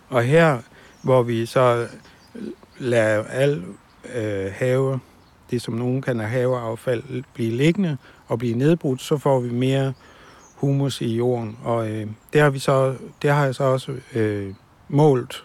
Og 0.08 0.22
her, 0.22 0.58
hvor 1.02 1.22
vi 1.22 1.46
så 1.46 1.88
lader 2.78 3.24
al 3.24 3.64
øh, 4.14 4.52
have, 4.52 5.00
det 5.50 5.62
som 5.62 5.74
nogen 5.74 6.02
kan 6.02 6.18
have 6.18 6.30
haveaffald, 6.30 7.22
blive 7.34 7.50
liggende 7.50 7.96
og 8.26 8.38
blive 8.38 8.58
nedbrudt, 8.58 9.02
så 9.02 9.18
får 9.18 9.40
vi 9.40 9.50
mere 9.50 9.92
humus 10.54 11.00
i 11.00 11.16
jorden. 11.16 11.58
Og 11.64 11.90
øh, 11.90 12.06
det, 12.32 12.40
har 12.40 12.50
vi 12.50 12.58
så, 12.58 12.94
det 13.22 13.30
har 13.30 13.44
jeg 13.44 13.54
så 13.54 13.64
også 13.64 13.96
øh, 14.14 14.54
målt 14.88 15.44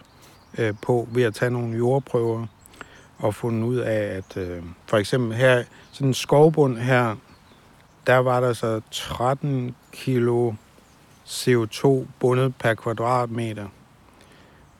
øh, 0.58 0.74
på 0.82 1.08
ved 1.12 1.22
at 1.22 1.34
tage 1.34 1.50
nogle 1.50 1.76
jordprøver 1.76 2.46
og 3.18 3.34
fundet 3.34 3.68
ud 3.68 3.76
af, 3.76 4.16
at 4.16 4.36
øh, 4.36 4.62
for 4.86 4.96
eksempel 4.96 5.36
her, 5.36 5.62
sådan 5.94 6.08
en 6.08 6.14
skovbund 6.14 6.78
her, 6.78 7.16
der 8.06 8.16
var 8.16 8.40
der 8.40 8.52
så 8.52 8.80
13 8.90 9.76
kilo 9.92 10.52
CO2 11.26 12.06
bundet 12.20 12.54
per 12.56 12.74
kvadratmeter. 12.74 13.68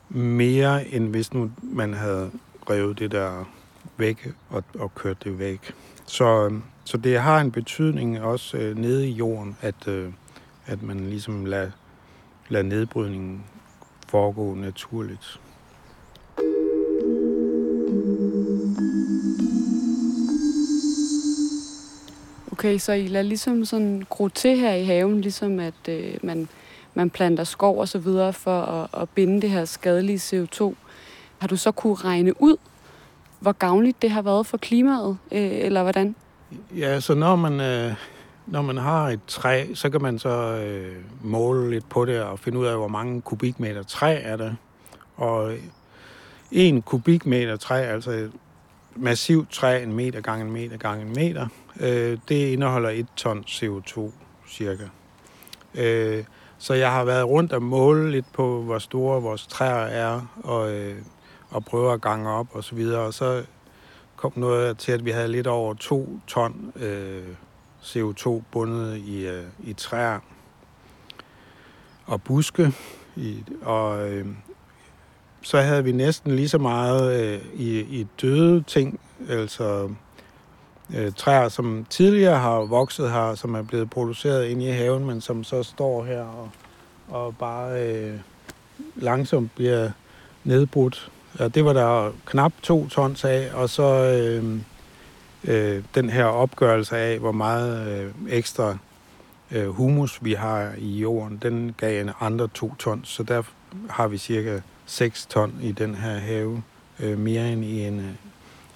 Mere 0.09 0.87
end 0.87 1.09
hvis 1.09 1.33
nu 1.33 1.51
man 1.63 1.93
havde 1.93 2.31
revet 2.69 2.99
det 2.99 3.11
der 3.11 3.45
væk 3.97 4.33
og, 4.49 4.63
og 4.79 4.95
kørt 4.95 5.23
det 5.23 5.39
væk. 5.39 5.73
Så, 6.05 6.45
øhm, 6.45 6.63
så 6.83 6.97
det 6.97 7.19
har 7.19 7.41
en 7.41 7.51
betydning 7.51 8.21
også 8.21 8.57
øh, 8.57 8.77
nede 8.77 9.07
i 9.07 9.11
jorden, 9.11 9.57
at, 9.61 9.87
øh, 9.87 10.13
at 10.65 10.83
man 10.83 10.99
ligesom 10.99 11.45
lader, 11.45 11.71
lader 12.49 12.65
nedbrydningen 12.65 13.43
foregå 14.07 14.53
naturligt. 14.53 15.39
Okay, 22.57 22.77
så 22.77 22.93
I 22.93 23.07
lader 23.07 23.23
ligesom 23.23 23.65
sådan 23.65 24.03
gro 24.09 24.27
til 24.27 24.57
her 24.57 24.73
i 24.73 24.83
haven, 24.83 25.21
ligesom 25.21 25.59
at 25.59 25.73
øh, 25.89 26.13
man, 26.23 26.47
man 26.93 27.09
planter 27.09 27.43
skov 27.43 27.79
og 27.79 27.87
så 27.87 27.99
videre 27.99 28.33
for 28.33 28.61
at, 28.61 29.01
at 29.01 29.09
binde 29.09 29.41
det 29.41 29.49
her 29.49 29.65
skadelige 29.65 30.17
CO2. 30.17 30.73
Har 31.37 31.47
du 31.47 31.57
så 31.57 31.71
kunne 31.71 31.95
regne 31.95 32.41
ud, 32.41 32.57
hvor 33.39 33.51
gavnligt 33.51 34.01
det 34.01 34.11
har 34.11 34.21
været 34.21 34.45
for 34.45 34.57
klimaet, 34.57 35.17
øh, 35.31 35.51
eller 35.51 35.81
hvordan? 35.81 36.15
Ja, 36.77 36.99
så 36.99 37.15
når 37.15 37.35
man, 37.35 37.59
øh, 37.59 37.93
når 38.47 38.61
man 38.61 38.77
har 38.77 39.09
et 39.09 39.19
træ, 39.27 39.65
så 39.73 39.89
kan 39.89 40.01
man 40.01 40.19
så 40.19 40.55
øh, 40.55 40.95
måle 41.23 41.69
lidt 41.69 41.89
på 41.89 42.05
det 42.05 42.21
og 42.21 42.39
finde 42.39 42.59
ud 42.59 42.65
af, 42.65 42.77
hvor 42.77 42.87
mange 42.87 43.21
kubikmeter 43.21 43.83
træ 43.83 44.21
er 44.23 44.37
der. 44.37 44.53
Og 45.15 45.53
en 46.51 46.81
kubikmeter 46.81 47.57
træ, 47.57 47.81
altså 47.81 48.29
massivt 48.95 49.51
træ, 49.51 49.83
en 49.83 49.93
meter 49.93 50.21
gange 50.21 50.45
en 50.45 50.51
meter 50.51 50.77
gange 50.77 51.05
en 51.05 51.13
meter, 51.15 51.47
øh, 51.79 52.17
det 52.29 52.47
indeholder 52.47 52.89
et 52.89 53.07
ton 53.15 53.43
CO2 53.47 54.11
cirka. 54.49 54.83
Øh, 55.75 56.23
så 56.57 56.73
jeg 56.73 56.91
har 56.91 57.03
været 57.03 57.25
rundt 57.27 57.53
og 57.53 57.63
måle 57.63 58.11
lidt 58.11 58.33
på, 58.33 58.61
hvor 58.61 58.79
store 58.79 59.21
vores 59.21 59.47
træer 59.47 59.85
er, 59.85 60.21
og, 60.43 60.73
øh, 60.73 60.97
og 61.49 61.65
prøve 61.65 61.93
at 61.93 62.01
gange 62.01 62.29
op 62.29 62.47
og 62.51 62.63
så 62.63 62.75
videre. 62.75 63.01
Og 63.01 63.13
så 63.13 63.43
kom 64.15 64.33
noget 64.35 64.77
til, 64.77 64.91
at 64.91 65.05
vi 65.05 65.11
havde 65.11 65.27
lidt 65.27 65.47
over 65.47 65.73
to 65.73 66.19
ton 66.27 66.73
øh, 66.75 67.27
CO2 67.83 68.41
bundet 68.51 68.97
i, 68.97 69.27
øh, 69.27 69.43
i 69.63 69.73
træer 69.73 70.19
og 72.05 72.21
buske. 72.21 72.73
I, 73.15 73.43
og 73.61 74.09
øh, 74.09 74.27
så 75.45 75.61
havde 75.61 75.83
vi 75.83 75.91
næsten 75.91 76.35
lige 76.35 76.49
så 76.49 76.57
meget 76.57 77.23
øh, 77.23 77.41
i, 77.53 77.79
i 77.79 78.07
døde 78.21 78.63
ting, 78.67 78.99
altså 79.29 79.89
øh, 80.95 81.11
træer, 81.13 81.49
som 81.49 81.85
tidligere 81.89 82.39
har 82.39 82.59
vokset 82.59 83.11
her, 83.11 83.35
som 83.35 83.55
er 83.55 83.61
blevet 83.61 83.89
produceret 83.89 84.45
inde 84.45 84.65
i 84.65 84.71
haven, 84.71 85.05
men 85.05 85.21
som 85.21 85.43
så 85.43 85.63
står 85.63 86.03
her 86.03 86.21
og, 86.21 86.49
og 87.07 87.37
bare 87.37 87.81
øh, 87.81 88.19
langsomt 88.95 89.55
bliver 89.55 89.89
nedbrudt. 90.43 91.11
Ja, 91.39 91.47
det 91.47 91.65
var 91.65 91.73
der 91.73 92.11
knap 92.25 92.53
to 92.61 92.87
tons 92.87 93.25
af, 93.25 93.49
og 93.53 93.69
så 93.69 93.83
øh, 93.83 94.59
øh, 95.43 95.83
den 95.95 96.09
her 96.09 96.25
opgørelse 96.25 96.97
af, 96.97 97.19
hvor 97.19 97.31
meget 97.31 97.87
øh, 97.87 98.11
ekstra 98.29 98.77
øh, 99.51 99.67
humus 99.67 100.19
vi 100.21 100.33
har 100.33 100.71
i 100.77 100.97
jorden, 100.97 101.39
den 101.41 101.75
gav 101.77 102.01
en 102.01 102.11
andre 102.19 102.47
to 102.47 102.75
tons, 102.75 103.09
så 103.09 103.23
der 103.23 103.41
har 103.89 104.07
vi 104.07 104.17
cirka 104.17 104.59
6 104.85 105.25
ton 105.25 105.59
i 105.61 105.71
den 105.71 105.95
her 105.95 106.17
have, 106.17 106.63
øh, 106.99 107.19
mere 107.19 107.51
end 107.51 107.65
i 107.65 107.81
en, 107.81 107.99
øh, 107.99 108.11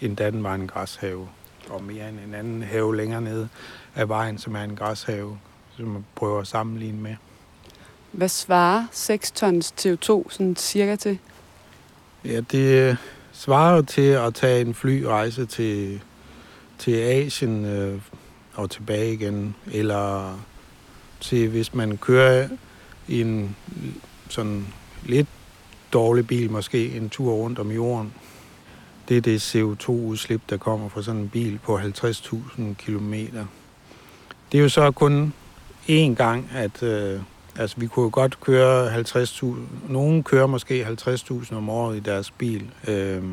en 0.02 0.16
da 0.16 0.32
den 0.32 0.44
var 0.44 0.56
en 0.56 0.68
græshave, 0.68 1.30
og 1.70 1.84
mere 1.84 2.10
end 2.10 2.20
en 2.28 2.34
anden 2.34 2.64
have 2.64 2.96
længere 2.96 3.22
nede 3.22 3.50
af 3.96 4.10
vejen, 4.10 4.38
som 4.38 4.56
er 4.56 4.64
en 4.64 4.76
græshave, 4.76 5.40
som 5.78 5.88
man 5.88 6.06
prøver 6.16 6.42
at 6.42 6.48
sammenligne 6.48 7.02
med. 7.02 7.16
Hvad 8.12 8.30
svarer 8.30 8.86
6 8.92 9.32
tons 9.32 9.74
CO2 9.82 10.30
sådan 10.30 10.56
cirka 10.56 10.96
til? 10.96 11.20
Ja, 12.26 12.42
det 12.42 12.98
svarer 13.32 13.82
til 13.82 14.02
at 14.02 14.34
tage 14.34 14.62
en 14.62 14.74
flyrejse 14.74 15.46
til, 15.46 16.02
til 16.78 16.94
Asien 16.94 17.66
øh, 17.66 18.02
og 18.54 18.70
tilbage 18.70 19.14
igen, 19.14 19.56
eller 19.72 20.40
til 21.20 21.50
hvis 21.50 21.74
man 21.74 21.98
kører 21.98 22.50
i 23.08 23.22
en 23.22 23.56
sådan 24.30 24.68
lidt 25.04 25.28
dårlig 25.94 26.28
bil 26.28 26.52
måske 26.52 26.96
en 26.96 27.10
tur 27.10 27.34
rundt 27.34 27.60
om 27.60 27.72
jorden. 27.72 28.14
Det 29.10 29.18
er 29.18 29.22
det 29.22 29.56
CO2-udslip, 29.56 30.42
der 30.50 30.58
kommer 30.58 30.90
fra 30.90 31.02
sådan 31.02 31.22
en 31.22 31.30
bil 31.30 31.60
på 31.64 31.78
50.000 31.80 32.62
km. 32.78 33.14
Det 34.52 34.58
er 34.58 34.62
jo 34.62 34.70
så 34.70 34.92
kun 34.92 35.34
én 35.90 36.14
gang, 36.14 36.50
at 36.54 36.84
øh, 36.84 37.22
altså, 37.56 37.78
vi 37.80 37.88
kunne 37.88 38.10
godt 38.10 38.40
køre 38.40 39.02
50.000. 39.02 39.46
Nogen 39.88 40.24
kører 40.24 40.48
måske 40.48 40.86
50.000 40.86 41.56
om 41.56 41.70
året 41.70 41.98
i 41.98 42.00
deres 42.00 42.32
bil. 42.32 42.70
Øh, 42.88 43.24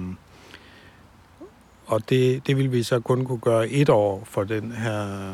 og 1.86 2.10
det, 2.10 2.46
det 2.46 2.56
vil 2.56 2.72
vi 2.72 2.82
så 2.82 3.00
kun 3.00 3.24
kunne 3.24 3.38
gøre 3.38 3.68
et 3.68 3.88
år 3.88 4.22
for, 4.24 4.44
den 4.44 4.72
her, 4.72 5.32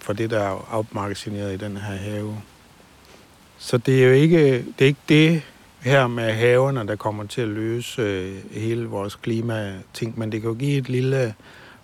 for 0.00 0.12
det, 0.12 0.30
der 0.30 0.40
er 0.40 0.74
opmagasineret 0.74 1.54
i 1.54 1.56
den 1.56 1.76
her 1.76 1.96
have. 1.96 2.36
Så 3.58 3.78
det 3.78 4.02
er 4.02 4.06
jo 4.06 4.12
ikke 4.12 4.58
det, 4.58 4.80
er 4.80 4.86
ikke 4.86 5.00
det 5.08 5.42
her 5.86 6.06
med 6.06 6.32
haverne, 6.32 6.86
der 6.86 6.96
kommer 6.96 7.26
til 7.26 7.40
at 7.40 7.48
løse 7.48 8.02
øh, 8.02 8.36
hele 8.50 8.86
vores 8.86 9.14
klimating, 9.14 10.18
men 10.18 10.32
det 10.32 10.40
kan 10.40 10.50
jo 10.50 10.56
give 10.56 10.78
et 10.78 10.88
lille 10.88 11.34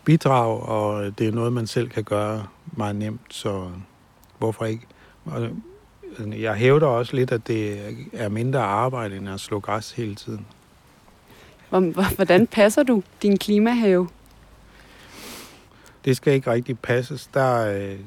bidrag, 0.05 0.63
og 0.63 1.19
det 1.19 1.29
er 1.29 1.33
noget, 1.33 1.53
man 1.53 1.67
selv 1.67 1.89
kan 1.89 2.05
gøre 2.05 2.47
meget 2.77 2.97
nemt, 2.97 3.21
så 3.31 3.69
hvorfor 4.39 4.65
ikke? 4.65 4.87
Og 5.25 5.49
jeg 6.19 6.55
hævder 6.55 6.87
også 6.87 7.17
lidt, 7.17 7.33
at 7.33 7.47
det 7.47 7.81
er 8.13 8.29
mindre 8.29 8.61
arbejde, 8.61 9.17
end 9.17 9.29
at 9.29 9.41
slå 9.41 9.61
græs 9.61 9.93
hele 9.93 10.15
tiden. 10.15 10.47
Hvordan 12.17 12.47
passer 12.47 12.83
du 12.83 13.03
din 13.23 13.37
klimahave? 13.37 14.09
Det 16.05 16.17
skal 16.17 16.33
ikke 16.33 16.51
rigtig 16.51 16.79
passes. 16.79 17.27
Der, 17.35 17.75
øh, 17.75 17.99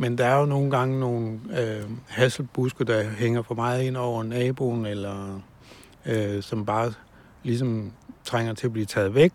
men 0.00 0.18
der 0.18 0.26
er 0.26 0.40
jo 0.40 0.46
nogle 0.46 0.70
gange 0.70 1.00
nogle 1.00 1.40
øh, 1.58 1.90
hasselbuske, 2.08 2.84
der 2.84 3.02
hænger 3.02 3.42
for 3.42 3.54
meget 3.54 3.82
ind 3.82 3.96
over 3.96 4.22
naboen, 4.22 4.86
eller 4.86 5.40
øh, 6.06 6.42
som 6.42 6.66
bare 6.66 6.92
ligesom 7.42 7.92
trænger 8.24 8.54
til 8.54 8.66
at 8.66 8.72
blive 8.72 8.86
taget 8.86 9.14
væk. 9.14 9.32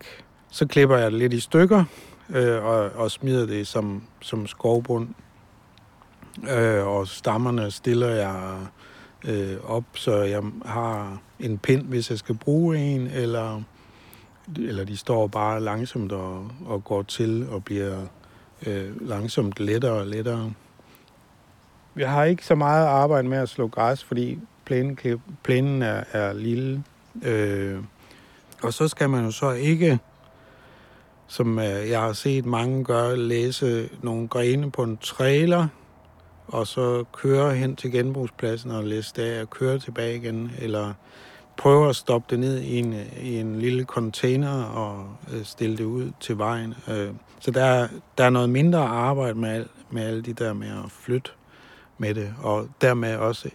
Så 0.50 0.66
klipper 0.66 0.96
jeg 0.96 1.10
det 1.10 1.18
lidt 1.18 1.32
i 1.32 1.40
stykker 1.40 1.84
øh, 2.30 2.64
og, 2.64 2.90
og 2.90 3.10
smider 3.10 3.46
det 3.46 3.66
som, 3.66 4.02
som 4.20 4.46
skovbund. 4.46 5.08
Øh, 6.50 6.86
og 6.86 7.08
stammerne 7.08 7.70
stiller 7.70 8.08
jeg 8.08 8.56
øh, 9.24 9.56
op, 9.64 9.84
så 9.94 10.16
jeg 10.16 10.42
har 10.64 11.18
en 11.40 11.58
pind, 11.58 11.82
hvis 11.82 12.10
jeg 12.10 12.18
skal 12.18 12.34
bruge 12.34 12.78
en, 12.78 13.06
eller, 13.06 13.62
eller 14.56 14.84
de 14.84 14.96
står 14.96 15.26
bare 15.26 15.60
langsomt 15.60 16.12
og, 16.12 16.50
og 16.66 16.84
går 16.84 17.02
til 17.02 17.48
og 17.50 17.64
bliver 17.64 18.06
øh, 18.66 19.08
langsomt 19.08 19.60
lettere 19.60 19.92
og 19.92 20.06
lettere. 20.06 20.52
Jeg 21.96 22.10
har 22.10 22.24
ikke 22.24 22.46
så 22.46 22.54
meget 22.54 22.86
arbejde 22.86 23.28
med 23.28 23.38
at 23.38 23.48
slå 23.48 23.68
græs, 23.68 24.04
fordi 24.04 24.38
plænen, 24.64 24.98
plænen 25.42 25.82
er, 25.82 26.04
er 26.12 26.32
lille. 26.32 26.84
Øh, 27.22 27.78
og 28.62 28.72
så 28.72 28.88
skal 28.88 29.10
man 29.10 29.24
jo 29.24 29.30
så 29.30 29.50
ikke, 29.50 29.98
som 31.26 31.58
øh, 31.58 31.90
jeg 31.90 32.00
har 32.00 32.12
set 32.12 32.46
mange 32.46 32.84
gøre, 32.84 33.16
læse 33.16 33.88
nogle 34.02 34.28
grene 34.28 34.70
på 34.70 34.82
en 34.82 34.96
trailer, 34.96 35.68
og 36.46 36.66
så 36.66 37.04
køre 37.12 37.54
hen 37.54 37.76
til 37.76 37.92
genbrugspladsen 37.92 38.70
og 38.70 38.84
læse 38.84 39.12
det 39.16 39.40
og 39.40 39.50
køre 39.50 39.78
tilbage 39.78 40.16
igen, 40.16 40.52
eller 40.58 40.92
prøve 41.56 41.88
at 41.88 41.96
stoppe 41.96 42.26
det 42.30 42.38
ned 42.38 42.60
i 42.60 42.78
en, 42.78 42.94
i 43.22 43.40
en 43.40 43.58
lille 43.60 43.84
container 43.84 44.62
og 44.62 45.06
øh, 45.32 45.44
stille 45.44 45.76
det 45.76 45.84
ud 45.84 46.10
til 46.20 46.38
vejen. 46.38 46.74
Øh, 46.88 47.10
så 47.40 47.50
der, 47.50 47.88
der 48.18 48.24
er 48.24 48.30
noget 48.30 48.50
mindre 48.50 48.78
arbejde 48.78 49.34
med, 49.34 49.50
al, 49.50 49.68
med 49.90 50.06
alle 50.06 50.22
de 50.22 50.32
der 50.32 50.52
med 50.52 50.68
at 50.68 50.90
flytte 50.90 51.30
med 51.98 52.14
det, 52.14 52.34
og 52.42 52.68
dermed 52.80 53.16
også 53.16 53.50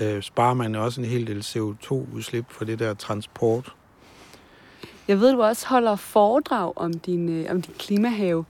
øh, 0.00 0.22
sparer 0.22 0.54
man 0.54 0.74
også 0.74 1.00
en 1.00 1.06
hel 1.06 1.26
del 1.26 1.40
CO2-udslip 1.40 2.44
for 2.48 2.64
det 2.64 2.78
der 2.78 2.94
transport. 2.94 3.72
Jeg 5.08 5.20
ved, 5.20 5.32
du 5.32 5.42
også 5.42 5.66
holder 5.68 5.96
foredrag 5.96 6.72
om 6.76 6.94
din, 6.94 7.28
øh, 7.28 7.50
om 7.50 7.62
din 7.62 7.74
klimahave. 7.78 8.44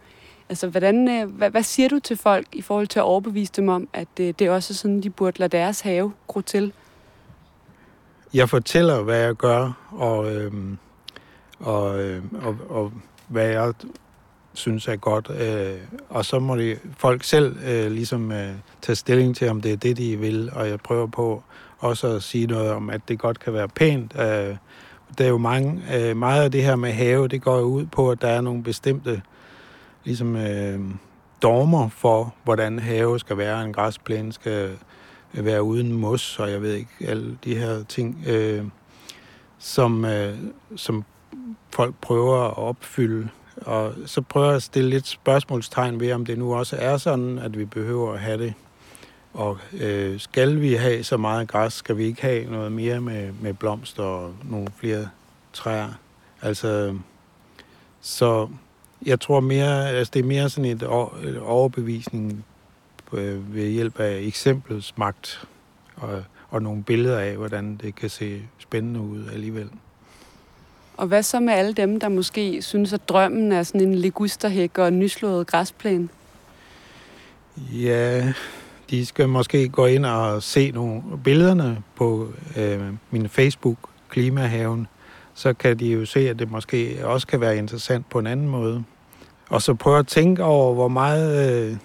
Altså, 0.49 0.69
hvordan, 0.69 1.09
øh, 1.09 1.31
hvad, 1.31 1.51
hvad 1.51 1.63
siger 1.63 1.89
du 1.89 1.99
til 1.99 2.17
folk 2.17 2.47
i 2.53 2.63
forhold 2.63 2.87
til 2.87 2.99
at 2.99 3.03
overbevise 3.03 3.53
dem 3.57 3.69
om, 3.69 3.89
at 3.93 4.09
øh, 4.21 4.35
det 4.39 4.41
er 4.41 4.51
også 4.51 4.75
sådan, 4.75 5.03
de 5.03 5.11
burde 5.11 5.39
lade 5.39 5.57
deres 5.57 5.81
have 5.81 6.13
gro 6.27 6.41
til? 6.41 6.73
Jeg 8.35 8.49
fortæller, 8.49 9.03
hvad 9.03 9.19
jeg 9.19 9.35
gør, 9.35 9.89
og, 9.91 10.35
øh, 10.35 10.53
og, 11.59 12.03
øh, 12.03 12.23
og, 12.43 12.57
og 12.69 12.93
hvad 13.29 13.47
jeg 13.47 13.75
synes 14.59 14.89
er 14.89 14.97
godt. 14.97 15.31
Øh, 15.41 15.79
og 16.09 16.25
så 16.25 16.39
må 16.39 16.57
de 16.57 16.77
folk 16.99 17.25
selv 17.25 17.57
øh, 17.67 17.91
ligesom 17.91 18.33
øh, 18.33 18.53
tage 18.83 18.97
stilling 18.97 19.37
til, 19.37 19.49
om 19.49 19.61
det 19.61 19.73
er 19.73 19.77
det, 19.77 19.97
de 19.97 20.17
vil. 20.17 20.51
Og 20.53 20.69
jeg 20.69 20.81
prøver 20.81 21.07
på 21.07 21.43
også 21.79 22.09
at 22.09 22.23
sige 22.23 22.47
noget 22.47 22.71
om, 22.71 22.91
at 22.91 23.01
det 23.09 23.19
godt 23.19 23.41
kan 23.41 23.53
være 23.53 23.69
pænt. 23.69 24.13
Øh, 24.19 24.57
der 25.19 25.25
er 25.25 25.29
jo 25.29 25.39
mange, 25.39 25.83
øh, 25.95 26.17
meget 26.17 26.43
af 26.43 26.53
det 26.53 26.63
her 26.63 26.77
med 26.77 26.93
have, 26.93 27.29
det 27.29 27.43
går 27.43 27.59
jo 27.59 27.65
ud 27.65 27.87
på, 27.87 28.11
at 28.11 28.23
der 28.23 28.29
er 28.29 28.41
nogle 28.41 28.63
bestemte 28.63 29.23
ligesom, 30.05 30.37
øh, 30.37 30.81
dormer 31.43 31.89
for, 31.89 32.35
hvordan 32.45 32.79
have 32.79 33.19
skal 33.19 33.39
være. 33.39 33.65
En 33.65 33.73
græsplæne 33.73 34.33
skal 34.33 34.77
øh, 35.35 35.45
være 35.45 35.63
uden 35.63 35.93
mos, 35.93 36.39
og 36.39 36.51
jeg 36.51 36.63
ved 36.63 36.75
ikke, 36.75 36.91
alle 37.01 37.39
de 37.45 37.55
her 37.55 37.85
ting, 37.85 38.25
øh, 38.27 38.65
som, 39.59 40.05
øh, 40.05 40.39
som 40.77 41.05
folk 41.71 41.95
prøver 42.01 42.37
at 42.37 42.59
opfylde. 42.59 43.29
Og 43.57 43.95
så 44.07 44.21
prøver 44.21 44.47
jeg 44.47 44.57
at 44.57 44.63
stille 44.63 44.91
lidt 44.91 45.07
spørgsmålstegn 45.07 46.01
ved, 46.01 46.13
om 46.13 46.27
det 46.27 46.39
nu 46.39 46.55
også 46.55 46.77
er 46.77 46.97
sådan, 46.97 47.39
at 47.39 47.59
vi 47.59 47.65
behøver 47.65 48.13
at 48.13 48.21
have 48.21 48.39
det. 48.39 48.55
Og 49.33 49.59
øh, 49.81 50.21
skal 50.21 50.61
vi 50.61 50.75
have 50.75 51.05
så 51.05 51.17
meget 51.17 51.49
græs, 51.49 51.73
skal 51.73 51.97
vi 51.97 52.05
ikke 52.05 52.23
have 52.23 52.51
noget 52.51 52.73
mere 52.73 53.01
med, 53.01 53.33
med 53.33 53.55
blomster 53.55 54.03
og 54.03 54.35
nogle 54.45 54.69
flere 54.77 55.09
træer. 55.53 55.89
Altså, 56.43 56.99
så 58.01 58.49
jeg 59.07 59.21
tror 59.21 59.41
mere, 59.41 59.91
altså 59.91 60.11
det 60.15 60.21
er 60.21 60.27
mere 60.27 60.49
sådan 60.49 60.71
et, 60.71 60.83
et 61.29 61.39
overbevisning 61.41 62.45
øh, 63.13 63.55
ved 63.55 63.69
hjælp 63.69 64.01
af 64.01 64.19
eksemplets 64.19 64.99
magt 64.99 65.49
og, 65.97 66.25
og 66.49 66.63
nogle 66.63 66.85
billeder 66.85 67.19
af, 67.19 67.37
hvordan 67.37 67.77
det 67.77 67.95
kan 67.95 68.11
se 68.11 68.43
spændende 68.59 69.01
ud 69.01 69.29
alligevel. 69.33 69.71
Og 70.97 71.07
hvad 71.07 71.23
så 71.23 71.41
med 71.41 71.53
alle 71.53 71.73
dem, 71.73 72.01
der 72.01 72.09
måske 72.09 72.63
synes, 72.63 72.93
at 72.93 73.09
drømmen 73.09 73.53
er 73.53 73.63
sådan 73.63 73.81
en 73.81 73.95
ligusterhæk 73.95 74.79
og 74.79 74.89
en 74.89 74.99
nyslået 74.99 75.47
græsplæne? 75.47 76.09
Ja, 77.73 78.33
de 78.91 79.07
skal 79.07 79.29
måske 79.29 79.69
gå 79.69 79.87
ind 79.87 80.07
og 80.07 80.43
se 80.43 80.71
nogle 80.71 81.03
billederne 81.25 81.83
på 81.97 82.29
øh, 82.57 82.81
min 83.11 83.29
Facebook, 83.29 83.77
Klimahaven. 84.09 84.87
Så 85.35 85.53
kan 85.53 85.79
de 85.79 85.87
jo 85.87 86.05
se, 86.05 86.31
at 86.31 86.39
det 86.39 86.51
måske 86.51 87.01
også 87.05 87.27
kan 87.27 87.41
være 87.41 87.57
interessant 87.57 88.11
på 88.11 88.19
en 88.19 88.27
anden 88.27 88.49
måde. 88.49 88.85
Og 89.51 89.63
så 89.63 89.75
prøve 89.75 89.99
at 89.99 90.07
tænke 90.07 90.45
over, 90.45 90.75
hvor 90.75 90.89
meget 90.89 91.51
øh, 91.71 91.77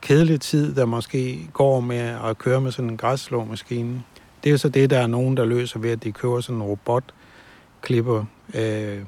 kedelig 0.00 0.40
tid, 0.40 0.74
der 0.74 0.84
måske 0.84 1.50
går 1.52 1.80
med 1.80 2.16
at 2.24 2.38
køre 2.38 2.60
med 2.60 2.72
sådan 2.72 2.90
en 2.90 2.96
græsslåmaskine. 2.96 4.02
Det 4.44 4.50
er 4.50 4.52
jo 4.52 4.58
så 4.58 4.68
det, 4.68 4.90
der 4.90 4.98
er 4.98 5.06
nogen, 5.06 5.36
der 5.36 5.44
løser 5.44 5.78
ved, 5.78 5.90
at 5.90 6.04
de 6.04 6.12
kører 6.12 6.40
sådan 6.40 6.56
en 6.56 6.62
robot, 6.62 7.04
klipper 7.82 8.24
Øh, 8.56 9.02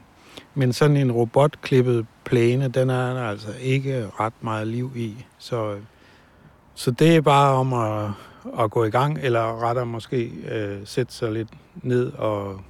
men 0.55 0.73
sådan 0.73 0.97
en 0.97 1.13
robotklippet 1.13 2.07
plæne, 2.25 2.69
den 2.69 2.91
er 2.91 3.15
der 3.15 3.23
altså 3.23 3.49
ikke 3.61 4.07
ret 4.21 4.33
meget 4.41 4.67
liv 4.67 4.93
i. 4.97 5.25
Så, 5.39 5.79
så 6.75 6.91
det 6.91 7.17
er 7.17 7.21
bare 7.21 7.55
om 7.55 7.73
at, 7.73 8.11
at 8.65 8.71
gå 8.71 8.85
i 8.85 8.91
gang, 8.91 9.19
eller 9.19 9.63
rettere 9.63 9.87
måske 9.87 10.33
øh, 10.51 10.81
sætte 10.85 11.13
sig 11.13 11.33
lidt 11.33 11.49
ned 11.83 12.13
og 12.13 12.61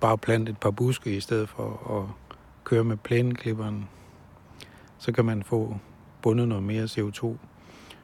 bare 0.00 0.18
plante 0.18 0.50
et 0.50 0.58
par 0.58 0.70
buske 0.70 1.16
i 1.16 1.20
stedet 1.20 1.48
for 1.48 1.98
at 1.98 2.34
køre 2.64 2.84
med 2.84 2.96
plæneklipperen. 2.96 3.88
Så 4.98 5.12
kan 5.12 5.24
man 5.24 5.42
få 5.42 5.76
bundet 6.22 6.48
noget 6.48 6.64
mere 6.64 6.84
CO2. 6.84 7.36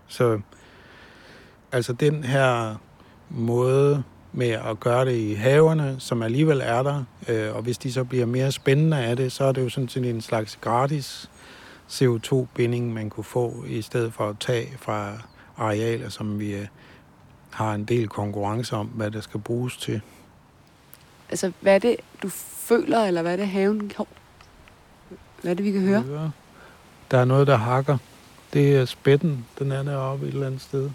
Så 0.06 0.40
altså 1.72 1.92
den 1.92 2.24
her 2.24 2.76
måde 3.28 4.02
med 4.36 4.50
at 4.50 4.80
gøre 4.80 5.04
det 5.04 5.16
i 5.16 5.34
haverne, 5.34 5.96
som 5.98 6.22
alligevel 6.22 6.60
er 6.64 6.82
der, 6.82 7.04
øh, 7.28 7.56
og 7.56 7.62
hvis 7.62 7.78
de 7.78 7.92
så 7.92 8.04
bliver 8.04 8.26
mere 8.26 8.52
spændende 8.52 8.96
af 8.96 9.16
det, 9.16 9.32
så 9.32 9.44
er 9.44 9.52
det 9.52 9.62
jo 9.62 9.68
sådan 9.68 9.88
set 9.88 10.10
en 10.10 10.20
slags 10.20 10.58
gratis 10.60 11.30
CO2-binding, 11.90 12.92
man 12.92 13.10
kunne 13.10 13.24
få, 13.24 13.64
i 13.66 13.82
stedet 13.82 14.12
for 14.12 14.28
at 14.28 14.36
tage 14.40 14.68
fra 14.78 15.12
arealer, 15.56 16.08
som 16.08 16.38
vi 16.38 16.54
øh, 16.54 16.66
har 17.50 17.74
en 17.74 17.84
del 17.84 18.08
konkurrence 18.08 18.76
om, 18.76 18.86
hvad 18.86 19.10
det 19.10 19.24
skal 19.24 19.40
bruges 19.40 19.76
til. 19.76 20.00
Altså, 21.28 21.52
hvad 21.60 21.74
er 21.74 21.78
det, 21.78 21.96
du 22.22 22.28
føler, 22.28 23.04
eller 23.04 23.22
hvad 23.22 23.32
er 23.32 23.36
det, 23.36 23.48
haven... 23.48 23.92
Hvad 25.42 25.50
er 25.52 25.54
det, 25.54 25.64
vi 25.64 25.72
kan 25.72 25.80
høre? 25.80 26.32
Der 27.10 27.18
er 27.18 27.24
noget, 27.24 27.46
der 27.46 27.56
hakker. 27.56 27.98
Det 28.52 28.76
er 28.76 28.84
spætten, 28.84 29.46
den 29.58 29.72
er 29.72 29.82
deroppe 29.82 30.26
et 30.26 30.34
eller 30.34 30.46
andet 30.46 30.60
sted. 30.60 30.90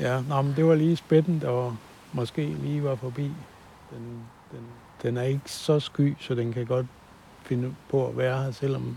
Ja, 0.00 0.22
nå, 0.28 0.42
men 0.42 0.56
det 0.56 0.66
var 0.66 0.74
lige 0.74 0.96
spætten, 0.96 1.40
der 1.40 1.76
måske 2.12 2.44
lige 2.44 2.84
var 2.84 2.94
forbi. 2.94 3.22
Den, 3.90 4.22
den, 4.50 4.66
den 5.02 5.16
er 5.16 5.22
ikke 5.22 5.40
så 5.46 5.80
sky, 5.80 6.16
så 6.20 6.34
den 6.34 6.52
kan 6.52 6.66
godt 6.66 6.86
finde 7.42 7.74
på 7.88 8.08
at 8.08 8.16
være 8.16 8.42
her, 8.42 8.50
selvom 8.50 8.96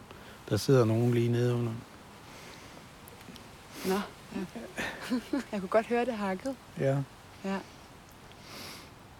der 0.49 0.57
sidder 0.57 0.85
nogen 0.85 1.13
lige 1.13 1.31
nede 1.31 1.53
under. 1.53 1.71
Nå, 3.85 3.99
ja. 4.35 4.39
jeg 5.51 5.59
kunne 5.59 5.69
godt 5.69 5.85
høre 5.85 6.05
det 6.05 6.13
hakket. 6.13 6.55
Ja. 6.79 6.97
Ja. 7.45 7.57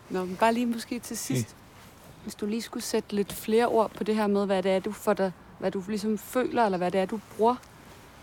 Nå, 0.09 0.25
men 0.25 0.35
bare 0.35 0.53
lige 0.53 0.65
måske 0.65 0.99
til 0.99 1.17
sidst. 1.17 1.47
Ja. 1.49 2.23
Hvis 2.23 2.35
du 2.35 2.45
lige 2.45 2.61
skulle 2.61 2.83
sætte 2.83 3.15
lidt 3.15 3.33
flere 3.33 3.67
ord 3.67 3.91
på 3.91 4.03
det 4.03 4.15
her 4.15 4.27
med, 4.27 4.45
hvad 4.45 4.63
det 4.63 4.71
er, 4.71 4.79
du 4.79 4.91
får 4.91 5.13
dig 5.13 5.31
hvad 5.63 5.71
du 5.71 5.83
ligesom 5.87 6.17
føler, 6.17 6.65
eller 6.65 6.77
hvad 6.77 6.91
det 6.91 7.01
er, 7.01 7.05
du 7.05 7.19
bruger 7.37 7.55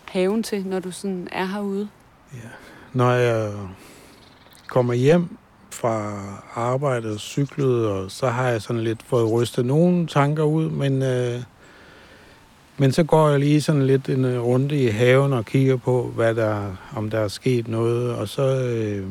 haven 0.07 0.43
til, 0.43 0.65
når 0.65 0.79
du 0.79 0.91
sådan 0.91 1.27
er 1.31 1.45
herude? 1.45 1.89
Ja. 2.33 2.49
Når 2.93 3.11
jeg 3.11 3.51
kommer 4.67 4.93
hjem 4.93 5.37
fra 5.69 6.19
arbejdet 6.55 7.13
og 7.13 7.19
cyklet, 7.19 7.87
og 7.87 8.11
så 8.11 8.27
har 8.27 8.47
jeg 8.47 8.61
sådan 8.61 8.83
lidt 8.83 9.03
fået 9.03 9.31
rystet 9.31 9.65
nogle 9.65 10.07
tanker 10.07 10.43
ud, 10.43 10.69
men, 10.69 11.01
øh, 11.01 11.41
men 12.77 12.91
så 12.91 13.03
går 13.03 13.29
jeg 13.29 13.39
lige 13.39 13.61
sådan 13.61 13.87
lidt 13.87 14.09
en 14.09 14.25
øh, 14.25 14.43
runde 14.43 14.83
i 14.83 14.87
haven 14.87 15.33
og 15.33 15.45
kigger 15.45 15.77
på, 15.77 16.11
hvad 16.15 16.35
der, 16.35 16.75
om 16.95 17.09
der 17.09 17.19
er 17.19 17.27
sket 17.27 17.67
noget, 17.67 18.15
og 18.15 18.27
så, 18.27 18.63
øh, 18.63 19.07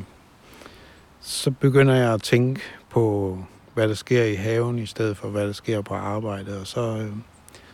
så 1.20 1.50
begynder 1.50 1.94
jeg 1.94 2.12
at 2.12 2.22
tænke 2.22 2.60
på, 2.90 3.38
hvad 3.74 3.88
der 3.88 3.94
sker 3.94 4.24
i 4.24 4.34
haven, 4.34 4.78
i 4.78 4.86
stedet 4.86 5.16
for, 5.16 5.28
hvad 5.28 5.46
der 5.46 5.52
sker 5.52 5.80
på 5.80 5.94
arbejdet, 5.94 6.58
og 6.60 6.66
så, 6.66 6.80
øh, 6.80 7.12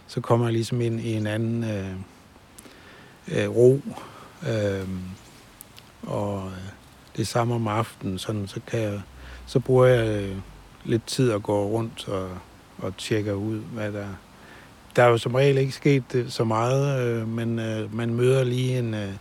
så 0.07 0.21
kommer 0.21 0.47
jeg 0.47 0.53
ligesom 0.53 0.81
ind 0.81 1.01
i 1.01 1.13
en 1.13 1.27
anden 1.27 1.65
øh, 1.65 1.91
øh, 3.29 3.57
ro, 3.57 3.81
øh, 4.49 4.89
og 6.07 6.47
øh, 6.47 6.73
det 7.17 7.27
samme 7.27 7.55
om 7.55 7.69
aftenen, 7.69 8.19
sådan, 8.19 8.49
så, 8.49 8.61
kan 8.67 8.81
jeg, 8.81 9.01
så 9.47 9.61
bruger 9.61 9.87
jeg 9.87 10.23
øh, 10.23 10.37
lidt 10.85 11.07
tid 11.07 11.33
at 11.33 11.43
gå 11.43 11.67
rundt 11.67 12.09
og, 12.09 12.29
og 12.79 12.97
tjekke 12.97 13.37
ud, 13.37 13.59
hvad 13.59 13.93
der 13.93 14.07
Der 14.97 15.03
er 15.03 15.09
jo 15.09 15.19
som 15.19 15.35
regel 15.35 15.59
ikke 15.59 15.73
sket 15.73 16.27
så 16.29 16.45
meget, 16.45 17.07
øh, 17.07 17.29
men 17.29 17.59
øh, 17.59 17.95
man 17.95 18.15
møder 18.15 18.45
lige 18.45 18.79
en, 18.79 18.95
øh, 18.95 19.13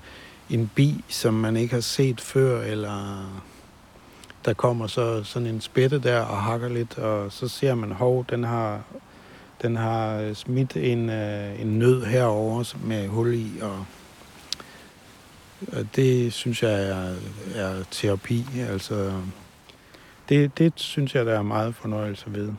en 0.50 0.72
bi, 0.76 1.04
som 1.10 1.34
man 1.34 1.58
ikke 1.58 1.74
har 1.74 1.82
set 1.82 2.22
før, 2.22 2.62
eller 2.62 3.26
der 4.46 4.54
kommer 4.54 4.88
så 4.88 5.24
sådan 5.24 5.48
en 5.48 5.62
spætte 5.62 6.00
der 6.00 6.20
og 6.20 6.38
hakker 6.38 6.70
lidt, 6.70 6.98
og 6.98 7.32
så 7.32 7.48
ser 7.48 7.76
man, 7.76 7.92
hov, 7.92 8.26
den 8.30 8.44
har, 8.44 8.82
den 9.62 9.76
har 9.76 10.34
smidt 10.34 10.78
en, 10.78 11.10
øh, 11.10 11.62
en 11.62 11.80
nød 11.80 12.06
herover 12.06 12.76
med 12.84 13.08
hul 13.08 13.34
i, 13.34 13.52
og 13.62 13.86
det 15.96 16.34
synes 16.34 16.64
jeg 16.64 16.90
er, 16.90 17.16
er 17.56 17.84
terapi. 17.92 18.46
Altså, 18.70 19.12
det, 20.30 20.58
det 20.58 20.74
synes 20.76 21.16
jeg, 21.16 21.26
der 21.26 21.34
er 21.34 21.42
meget 21.42 21.76
fornøjelse 21.76 22.26
ved. 22.28 22.50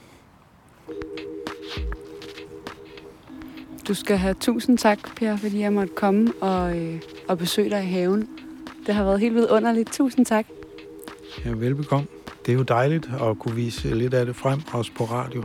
Du 3.89 3.95
skal 3.95 4.17
have 4.17 4.35
tusind 4.35 4.79
tak, 4.79 5.17
Per, 5.17 5.37
fordi 5.37 5.61
jeg 5.61 5.73
måtte 5.73 5.93
komme 5.95 6.33
og, 6.41 6.77
øh, 6.79 7.01
og 7.29 7.39
besøge 7.39 7.71
dig 7.71 7.83
i 7.83 7.87
haven. 7.87 8.29
Det 8.87 8.95
har 8.95 9.05
været 9.05 9.21
helt 9.21 9.35
vidunderligt. 9.35 9.93
Tusind 9.93 10.27
tak. 10.27 10.47
Ja, 11.45 11.51
velbekomme. 11.51 12.07
Det 12.47 12.53
er 12.53 12.57
jo 12.57 12.63
dejligt 12.63 13.11
at 13.23 13.39
kunne 13.39 13.55
vise 13.55 13.95
lidt 13.95 14.15
af 14.15 14.27
det 14.27 14.37
frem, 14.37 14.61
også 14.73 14.91
på 14.97 15.05
radio. 15.05 15.45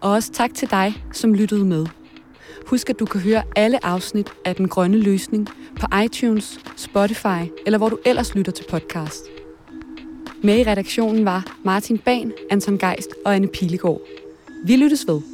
Og 0.00 0.10
også 0.10 0.32
tak 0.32 0.54
til 0.54 0.70
dig, 0.70 1.04
som 1.12 1.34
lyttede 1.34 1.64
med. 1.64 1.86
Husk, 2.74 2.90
at 2.90 3.00
du 3.00 3.04
kan 3.04 3.20
høre 3.20 3.42
alle 3.56 3.84
afsnit 3.84 4.32
af 4.44 4.56
Den 4.56 4.68
Grønne 4.68 4.98
Løsning 4.98 5.48
på 5.80 5.86
iTunes, 6.04 6.58
Spotify 6.76 7.50
eller 7.66 7.78
hvor 7.78 7.88
du 7.88 7.98
ellers 8.06 8.34
lytter 8.34 8.52
til 8.52 8.64
podcast. 8.70 9.24
Med 10.42 10.58
i 10.58 10.64
redaktionen 10.64 11.24
var 11.24 11.56
Martin 11.64 11.98
Ban, 11.98 12.32
Anton 12.50 12.78
Geist 12.78 13.08
og 13.24 13.34
Anne 13.34 13.48
Pilegaard. 13.48 14.00
Vi 14.64 14.76
lyttes 14.76 15.06
ved. 15.06 15.33